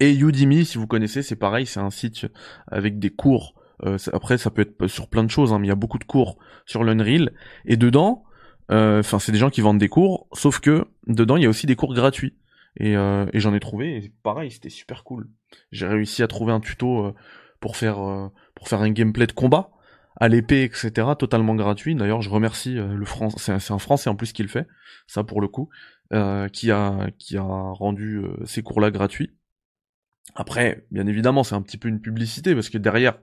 Et 0.00 0.14
Udemy, 0.14 0.64
si 0.64 0.78
vous 0.78 0.86
connaissez, 0.86 1.22
c'est 1.22 1.36
pareil, 1.36 1.66
c'est 1.66 1.80
un 1.80 1.90
site 1.90 2.26
avec 2.68 2.98
des 2.98 3.10
cours. 3.10 3.54
Euh, 3.84 3.98
après, 4.12 4.38
ça 4.38 4.50
peut 4.50 4.62
être 4.62 4.86
sur 4.86 5.08
plein 5.08 5.24
de 5.24 5.30
choses, 5.30 5.52
hein, 5.52 5.58
mais 5.58 5.66
il 5.66 5.70
y 5.70 5.72
a 5.72 5.76
beaucoup 5.76 5.98
de 5.98 6.04
cours 6.04 6.38
sur 6.66 6.84
l'Unreal. 6.84 7.32
Et 7.64 7.76
dedans, 7.76 8.24
euh, 8.70 9.00
enfin, 9.00 9.18
c'est 9.18 9.32
des 9.32 9.38
gens 9.38 9.50
qui 9.50 9.60
vendent 9.60 9.78
des 9.78 9.88
cours, 9.88 10.28
sauf 10.32 10.60
que 10.60 10.86
dedans, 11.06 11.36
il 11.36 11.42
y 11.42 11.46
a 11.46 11.48
aussi 11.48 11.66
des 11.66 11.76
cours 11.76 11.94
gratuits. 11.94 12.36
Et, 12.80 12.92
et 12.92 13.40
j'en 13.40 13.54
ai 13.54 13.60
trouvé, 13.60 13.96
et 13.96 14.12
pareil, 14.22 14.52
c'était 14.52 14.68
super 14.68 15.02
cool. 15.02 15.28
J'ai 15.72 15.88
réussi 15.88 16.22
à 16.22 16.28
trouver 16.28 16.52
un 16.52 16.60
tuto 16.60 17.12
pour 17.60 17.76
faire 17.76 18.30
pour 18.54 18.68
faire 18.68 18.80
un 18.80 18.90
gameplay 18.90 19.26
de 19.26 19.32
combat 19.32 19.70
à 20.18 20.28
l'épée, 20.28 20.64
etc. 20.64 20.90
Totalement 21.18 21.54
gratuit. 21.54 21.94
D'ailleurs, 21.94 22.22
je 22.22 22.30
remercie 22.30 22.78
euh, 22.78 22.94
le 22.94 23.04
français, 23.04 23.58
c'est 23.60 23.72
un 23.72 23.78
français 23.78 24.10
en 24.10 24.16
plus 24.16 24.32
qui 24.32 24.42
le 24.42 24.48
fait, 24.48 24.66
ça 25.06 25.24
pour 25.24 25.40
le 25.40 25.48
coup, 25.48 25.68
euh, 26.12 26.48
qui 26.48 26.70
a 26.70 27.08
qui 27.18 27.36
a 27.36 27.42
rendu 27.42 28.18
euh, 28.18 28.44
ces 28.44 28.62
cours-là 28.62 28.90
gratuits. 28.90 29.30
Après, 30.34 30.86
bien 30.90 31.06
évidemment, 31.06 31.44
c'est 31.44 31.54
un 31.54 31.62
petit 31.62 31.78
peu 31.78 31.88
une 31.88 32.00
publicité 32.00 32.54
parce 32.54 32.68
que 32.68 32.78
derrière, 32.78 33.18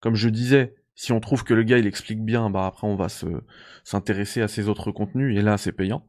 comme 0.00 0.16
je 0.16 0.28
disais, 0.28 0.74
si 0.94 1.12
on 1.12 1.20
trouve 1.20 1.44
que 1.44 1.54
le 1.54 1.62
gars 1.62 1.78
il 1.78 1.86
explique 1.86 2.22
bien, 2.24 2.50
bah 2.50 2.66
après 2.66 2.86
on 2.86 2.96
va 2.96 3.08
se 3.08 3.26
s'intéresser 3.84 4.42
à 4.42 4.48
ses 4.48 4.68
autres 4.68 4.90
contenus 4.90 5.38
et 5.38 5.42
là 5.42 5.58
c'est 5.58 5.72
payant. 5.72 6.06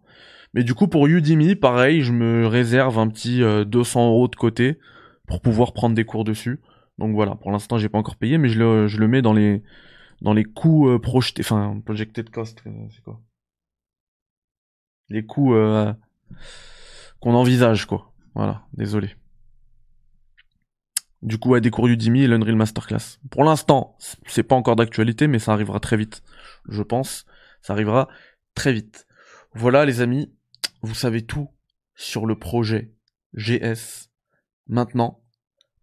Mais 0.53 0.63
du 0.63 0.73
coup 0.73 0.87
pour 0.87 1.07
Udemy, 1.07 1.55
pareil, 1.55 2.01
je 2.01 2.13
me 2.13 2.47
réserve 2.47 2.97
un 2.99 3.07
petit 3.07 3.41
200 3.41 4.07
euros 4.07 4.27
de 4.27 4.35
côté 4.35 4.79
pour 5.27 5.41
pouvoir 5.41 5.73
prendre 5.73 5.95
des 5.95 6.05
cours 6.05 6.23
dessus. 6.23 6.61
Donc 6.97 7.13
voilà, 7.13 7.35
pour 7.35 7.51
l'instant 7.51 7.77
j'ai 7.77 7.89
pas 7.89 7.97
encore 7.97 8.15
payé, 8.15 8.37
mais 8.37 8.49
je 8.49 8.59
le, 8.59 8.87
je 8.87 8.97
le 8.97 9.07
mets 9.07 9.21
dans 9.21 9.33
les 9.33 9.63
dans 10.21 10.33
les 10.33 10.45
coûts 10.45 10.89
euh, 10.89 10.99
projetés, 10.99 11.43
enfin 11.43 11.79
projected 11.85 12.29
cost, 12.29 12.61
euh, 12.65 12.71
c'est 12.93 13.03
quoi 13.03 13.21
Les 15.09 15.25
coûts 15.25 15.53
euh, 15.53 15.93
qu'on 17.19 17.35
envisage, 17.35 17.85
quoi. 17.85 18.13
Voilà, 18.33 18.65
désolé. 18.73 19.15
Du 21.21 21.39
coup, 21.39 21.55
à 21.55 21.59
des 21.59 21.71
cours 21.71 21.87
Udemy 21.87 22.23
et 22.23 22.27
l'Unreal 22.27 22.55
Masterclass. 22.55 23.19
Pour 23.31 23.43
l'instant, 23.43 23.97
c'est 24.27 24.43
pas 24.43 24.55
encore 24.55 24.75
d'actualité, 24.75 25.27
mais 25.27 25.39
ça 25.39 25.53
arrivera 25.53 25.79
très 25.79 25.97
vite. 25.97 26.21
Je 26.69 26.83
pense, 26.83 27.25
ça 27.61 27.73
arrivera 27.73 28.07
très 28.53 28.71
vite. 28.71 29.07
Voilà, 29.53 29.85
les 29.85 30.01
amis, 30.01 30.31
vous 30.81 30.93
savez 30.93 31.23
tout 31.25 31.49
sur 31.95 32.27
le 32.27 32.37
projet 32.37 32.93
GS 33.33 34.09
maintenant. 34.67 35.23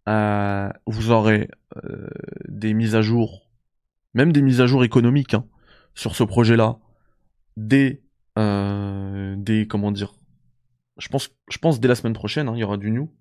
Euh, 0.07 0.69
vous 0.85 1.11
aurez 1.11 1.49
euh, 1.83 2.07
des 2.47 2.73
mises 2.73 2.95
à 2.95 3.01
jour, 3.01 3.49
même 4.13 4.31
des 4.31 4.41
mises 4.41 4.61
à 4.61 4.67
jour 4.67 4.83
économiques 4.83 5.33
hein, 5.33 5.47
sur 5.95 6.15
ce 6.15 6.23
projet-là, 6.23 6.77
des, 7.57 8.03
euh, 8.37 9.65
comment 9.67 9.91
dire, 9.91 10.13
je 10.97 11.07
pense, 11.09 11.29
je 11.49 11.57
pense 11.57 11.79
dès 11.79 11.87
la 11.87 11.95
semaine 11.95 12.13
prochaine, 12.13 12.47
hein, 12.49 12.53
il 12.55 12.59
y 12.59 12.63
aura 12.63 12.77
du 12.77 12.91
new. 12.91 13.11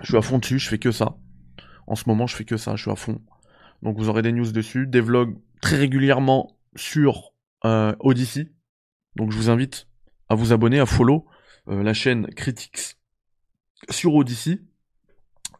Je 0.00 0.06
suis 0.06 0.16
à 0.16 0.22
fond 0.22 0.38
dessus, 0.38 0.60
je 0.60 0.68
fais 0.68 0.78
que 0.78 0.92
ça. 0.92 1.16
En 1.88 1.96
ce 1.96 2.04
moment, 2.06 2.28
je 2.28 2.36
fais 2.36 2.44
que 2.44 2.56
ça, 2.56 2.76
je 2.76 2.82
suis 2.82 2.90
à 2.90 2.96
fond. 2.96 3.20
Donc 3.82 3.96
vous 3.96 4.08
aurez 4.08 4.22
des 4.22 4.32
news 4.32 4.52
dessus, 4.52 4.86
des 4.86 5.00
vlogs 5.00 5.36
très 5.60 5.76
régulièrement 5.76 6.56
sur 6.76 7.32
Odyssey. 7.64 8.52
Donc 9.16 9.32
je 9.32 9.36
vous 9.36 9.50
invite 9.50 9.88
à 10.28 10.36
vous 10.36 10.52
abonner, 10.52 10.78
à 10.78 10.86
follow 10.86 11.26
la 11.66 11.94
chaîne 11.94 12.28
Critics 12.28 12.97
sur 13.90 14.14
Odyssey. 14.14 14.60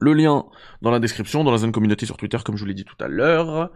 Le 0.00 0.12
lien 0.12 0.46
dans 0.80 0.90
la 0.90 1.00
description, 1.00 1.42
dans 1.42 1.50
la 1.50 1.58
zone 1.58 1.72
communauté 1.72 2.06
sur 2.06 2.16
Twitter, 2.16 2.38
comme 2.44 2.56
je 2.56 2.62
vous 2.62 2.68
l'ai 2.68 2.74
dit 2.74 2.84
tout 2.84 2.96
à 3.00 3.08
l'heure. 3.08 3.72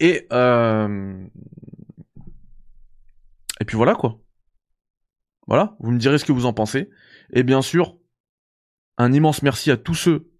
Et 0.00 0.26
euh... 0.32 1.26
et 3.60 3.64
puis 3.64 3.76
voilà 3.76 3.94
quoi. 3.94 4.20
Voilà, 5.46 5.76
vous 5.80 5.90
me 5.90 5.98
direz 5.98 6.18
ce 6.18 6.24
que 6.24 6.32
vous 6.32 6.46
en 6.46 6.52
pensez. 6.52 6.88
Et 7.32 7.42
bien 7.42 7.62
sûr, 7.62 7.96
un 8.96 9.12
immense 9.12 9.42
merci 9.42 9.70
à 9.70 9.76
tous 9.76 9.94
ceux 9.94 10.30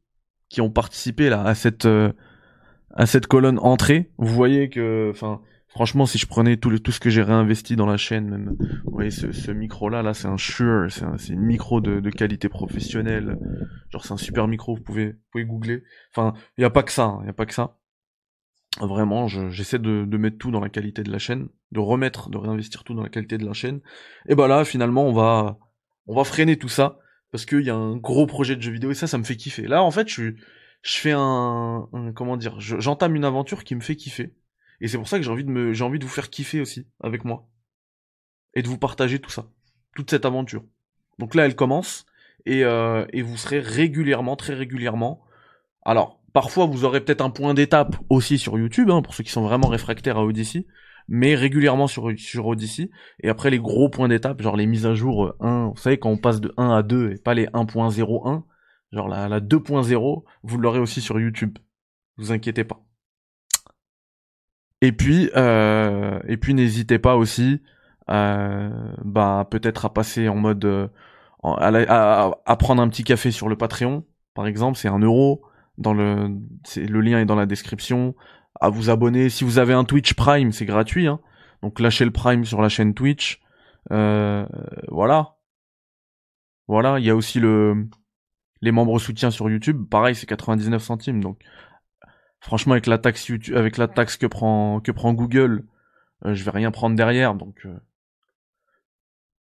qui 0.49 0.61
ont 0.61 0.71
participé 0.71 1.29
là 1.29 1.43
à 1.43 1.55
cette 1.55 1.87
euh, 1.87 2.13
à 2.95 3.07
cette 3.07 3.27
colonne 3.27 3.59
entrée. 3.59 4.13
Vous 4.19 4.33
voyez 4.33 4.71
que, 4.71 5.11
enfin, 5.11 5.43
Franchement, 5.75 6.07
si 6.07 6.19
je 6.19 6.27
prenais 6.27 6.57
tout, 6.57 6.71
le, 6.71 6.79
tout 6.79 6.93
ce 6.93 7.01
que 7.01 7.11
j'ai 7.11 7.23
réinvesti 7.23 7.75
dans 7.75 7.87
la 7.87 7.97
chaîne, 7.97 8.29
même, 8.29 8.57
vous 8.85 8.93
voyez, 8.93 9.11
ce, 9.11 9.33
ce 9.33 9.51
micro-là, 9.51 10.03
là, 10.03 10.15
c'est 10.15 10.29
un 10.29 10.37
Shure, 10.37 10.87
c'est 10.89 11.05
un, 11.05 11.17
une 11.17 11.41
micro 11.41 11.81
de, 11.81 11.99
de, 11.99 12.11
qualité 12.11 12.49
professionnelle. 12.49 13.37
Genre, 13.91 14.05
c'est 14.05 14.13
un 14.13 14.17
super 14.17 14.47
micro, 14.47 14.77
vous 14.77 14.83
pouvez, 14.83 15.07
vous 15.09 15.19
pouvez 15.33 15.45
googler. 15.45 15.83
Enfin, 16.13 16.33
il 16.57 16.61
n'y 16.61 16.65
a 16.65 16.71
pas 16.71 16.85
que 16.85 16.93
ça, 16.93 17.19
il 17.23 17.27
hein, 17.27 17.31
a 17.31 17.33
pas 17.33 17.45
que 17.45 17.55
ça. 17.55 17.77
Vraiment, 18.81 19.27
j'essaie 19.27 19.81
de, 19.81 20.05
de, 20.05 20.17
mettre 20.17 20.39
tout 20.39 20.53
dans 20.53 20.61
la 20.61 20.69
qualité 20.69 21.03
de 21.03 21.11
la 21.11 21.19
chaîne, 21.19 21.49
de 21.73 21.81
remettre, 21.81 22.31
de 22.31 22.39
réinvestir 22.39 22.85
tout 22.85 22.95
dans 22.95 23.03
la 23.03 23.09
qualité 23.09 23.37
de 23.37 23.45
la 23.45 23.53
chaîne. 23.53 23.81
Et 24.29 24.37
bah 24.37 24.47
là, 24.47 24.65
finalement, 24.65 25.09
on 25.09 25.13
va, 25.13 25.59
on 26.07 26.15
va 26.15 26.23
freiner 26.23 26.57
tout 26.57 26.69
ça 26.69 26.99
parce 27.33 27.47
qu'il 27.47 27.63
y 27.63 27.71
a 27.71 27.75
un 27.75 27.97
gros 27.97 28.27
projet 28.27 28.55
de 28.55 28.63
jeu 28.63 28.71
vidéo 28.71 28.93
et 28.93 28.95
ça, 28.95 29.09
ça 29.09 29.19
me 29.19 29.25
fait 29.25 29.37
kiffer. 29.37 29.67
Là, 29.67 29.83
en 29.83 29.91
fait, 29.91 30.09
je, 30.09 30.35
je 30.83 30.97
fais 30.99 31.13
un 31.13 31.89
comment 32.15 32.37
dire, 32.37 32.61
j'entame 32.61 33.17
une 33.17 33.25
aventure 33.25 33.65
qui 33.65 33.75
me 33.75 33.81
fait 33.81 33.97
kiffer 33.97 34.35
et 34.85 34.89
c'est 34.89 34.99
pour 34.99 35.09
ça 35.09 35.17
que 35.17 35.25
j'ai 35.25 35.31
envie 35.31 35.45
de 35.45 35.51
me, 35.51 35.73
j'ai 35.73 35.83
envie 35.83 35.99
de 35.99 36.05
vous 36.05 36.11
faire 36.11 36.29
kiffer 36.29 36.61
aussi 36.61 36.87
avec 37.01 37.25
moi. 37.25 37.49
Et 38.53 38.61
de 38.61 38.69
vous 38.69 38.77
partager 38.77 39.19
tout 39.19 39.31
ça. 39.31 39.47
Toute 39.97 40.11
cette 40.11 40.27
aventure. 40.27 40.63
Donc 41.19 41.35
là, 41.35 41.47
elle 41.47 41.57
commence. 41.57 42.05
Et, 42.45 42.65
euh, 42.65 43.07
et 43.15 43.23
vous 43.23 43.39
serez 43.39 43.61
régulièrement, 43.61 44.37
très 44.37 44.53
régulièrement. 44.53 45.25
Alors, 45.87 46.21
parfois, 46.35 46.67
vous 46.67 46.85
aurez 46.85 47.01
peut-être 47.01 47.23
un 47.23 47.31
point 47.31 47.55
d'étape 47.55 47.97
aussi 48.11 48.37
sur 48.37 48.59
YouTube, 48.59 48.91
hein, 48.91 49.01
pour 49.01 49.15
ceux 49.15 49.25
qui 49.25 49.31
sont 49.31 49.41
vraiment 49.41 49.69
réfractaires 49.69 50.19
à 50.19 50.23
Odyssey. 50.23 50.67
Mais 51.09 51.35
régulièrement 51.35 51.87
sur, 51.87 52.05
Odyssey. 52.45 52.91
Et 53.23 53.31
après, 53.31 53.49
les 53.49 53.61
gros 53.61 53.89
points 53.89 54.09
d'étape, 54.09 54.43
genre 54.43 54.55
les 54.55 54.67
mises 54.67 54.85
à 54.85 54.95
jour 54.95 55.33
1. 55.41 55.71
Vous 55.75 55.81
savez, 55.81 55.97
quand 55.97 56.11
on 56.11 56.19
passe 56.19 56.43
de 56.43 56.53
1 56.59 56.77
à 56.77 56.83
2 56.83 57.13
et 57.13 57.17
pas 57.17 57.33
les 57.33 57.47
1.01. 57.47 58.43
Genre 58.93 59.09
la, 59.09 59.29
la 59.29 59.41
2.0, 59.41 60.25
vous 60.43 60.59
l'aurez 60.59 60.79
aussi 60.79 61.01
sur 61.01 61.19
YouTube. 61.19 61.57
Vous 62.19 62.33
inquiétez 62.33 62.65
pas. 62.65 62.85
Et 64.81 64.93
puis, 64.93 65.31
euh, 65.37 66.21
et 66.29 66.37
puis 66.37 66.55
n'hésitez 66.55 66.99
pas 66.99 67.17
aussi, 67.17 67.63
euh, 68.11 68.71
bah 69.05 69.47
peut-être 69.51 69.87
à 69.87 69.93
passer 69.93 70.29
en 70.29 70.37
mode, 70.37 70.65
euh, 70.65 70.89
à, 71.43 72.57
prendre 72.57 72.83
un 72.83 72.89
petit 72.89 73.05
café 73.05 73.31
sur 73.31 73.49
le 73.49 73.57
Patreon, 73.57 74.05
par 74.35 74.47
exemple, 74.47 74.77
c'est 74.79 74.89
un 74.89 74.99
euro. 74.99 75.43
Dans 75.79 75.95
le, 75.95 76.31
le 76.77 77.01
lien 77.01 77.21
est 77.21 77.25
dans 77.25 77.35
la 77.35 77.47
description. 77.47 78.15
À 78.61 78.69
vous 78.69 78.91
abonner. 78.91 79.29
Si 79.31 79.45
vous 79.45 79.59
avez 79.59 79.73
un 79.75 79.85
Twitch 79.85 80.15
Prime, 80.15 80.53
c'est 80.53 80.67
gratuit. 80.67 81.07
Hein. 81.07 81.21
Donc 81.63 81.81
lâchez 81.81 82.05
le 82.05 82.11
Prime 82.11 82.45
sur 82.45 82.61
la 82.63 82.69
chaîne 82.69 82.95
Twitch. 82.95 83.41
Euh, 83.91 84.47
voilà. 84.89 85.37
Voilà. 86.69 86.99
Il 86.99 87.05
y 87.05 87.11
a 87.11 87.17
aussi 87.17 87.41
le 87.41 87.89
les 88.61 88.73
membres 88.73 88.99
soutiens 88.99 89.31
sur 89.31 89.51
YouTube. 89.51 89.85
Pareil, 89.91 90.15
c'est 90.15 90.27
99 90.27 90.83
centimes. 90.83 91.23
Donc 91.23 91.39
franchement 92.45 92.73
avec 92.73 92.87
la 92.87 92.99
taxe 92.99 93.27
YouTube, 93.29 93.57
avec 93.57 93.79
la 93.79 93.89
taxe 93.89 94.19
que 94.19 94.27
prend 94.27 94.81
Google, 95.15 95.65
euh, 96.27 96.35
je 96.35 96.45
vais 96.45 96.51
rien 96.51 96.71
prendre 96.71 96.95
derrière 96.95 97.35
donc 97.35 97.65
euh, 97.65 97.75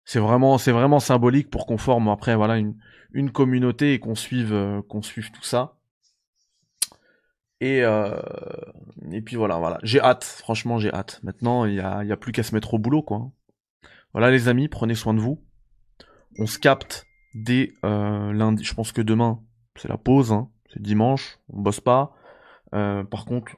c'est 0.03 0.19
vraiment 0.19 0.57
c'est 0.57 0.73
vraiment 0.73 0.99
symbolique 0.99 1.49
pour 1.49 1.65
qu'on 1.65 1.77
forme 1.77 2.09
après 2.09 2.35
voilà 2.35 2.57
une, 2.57 3.31
communauté 3.31 3.93
et 3.93 3.99
qu'on 3.99 4.15
suive 4.15 4.53
euh, 4.53 4.81
qu'on 4.81 5.01
suive 5.01 5.31
tout 5.31 5.43
ça. 5.43 5.77
Et 7.61 7.79
et 7.79 9.21
puis 9.21 9.35
voilà 9.35 9.57
voilà, 9.57 9.79
j'ai 9.83 9.99
hâte, 9.99 10.23
franchement 10.23 10.77
j'ai 10.77 10.93
hâte. 10.93 11.19
Maintenant, 11.23 11.65
il 11.65 11.75
y 11.75 11.81
a 11.81 12.03
y 12.05 12.11
a 12.11 12.17
plus 12.17 12.31
qu'à 12.31 12.43
se 12.43 12.55
mettre 12.55 12.73
au 12.73 12.79
boulot 12.79 13.01
quoi. 13.01 13.31
Voilà 14.13 14.31
les 14.31 14.47
amis, 14.47 14.69
prenez 14.69 14.95
soin 14.95 15.13
de 15.13 15.19
vous. 15.19 15.43
On 16.37 16.47
se 16.47 16.57
capte 16.57 17.05
dès 17.33 17.73
lundi, 17.83 18.63
je 18.63 18.73
pense 18.73 18.91
que 18.91 19.01
demain 19.01 19.41
c'est 19.75 19.89
la 19.89 19.97
pause 19.97 20.31
hein. 20.31 20.49
c'est 20.73 20.81
dimanche, 20.81 21.39
on 21.49 21.61
bosse 21.61 21.81
pas. 21.81 22.15
Euh, 22.73 23.03
par 23.03 23.25
contre, 23.25 23.55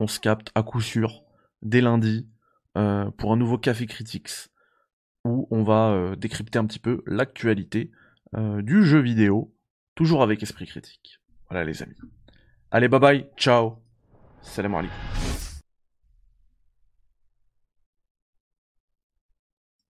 on 0.00 0.06
se 0.06 0.20
capte 0.20 0.50
à 0.54 0.62
coup 0.62 0.80
sûr 0.80 1.24
dès 1.62 1.80
lundi 1.80 2.28
euh, 2.76 3.10
pour 3.12 3.32
un 3.32 3.36
nouveau 3.36 3.58
Café 3.58 3.86
Critics 3.86 4.48
où 5.24 5.46
on 5.50 5.62
va 5.62 5.90
euh, 5.90 6.16
décrypter 6.16 6.58
un 6.58 6.66
petit 6.66 6.80
peu 6.80 7.02
l'actualité 7.06 7.90
du 8.34 8.82
jeu 8.82 8.98
vidéo, 8.98 9.54
toujours 9.94 10.22
avec 10.22 10.42
esprit 10.42 10.64
critique. 10.64 11.20
Voilà 11.50 11.66
les 11.66 11.82
amis. 11.82 11.98
Allez, 12.70 12.88
bye 12.88 12.98
bye, 12.98 13.26
ciao, 13.36 13.76
salam 14.40 14.74
alaikum. 14.74 15.51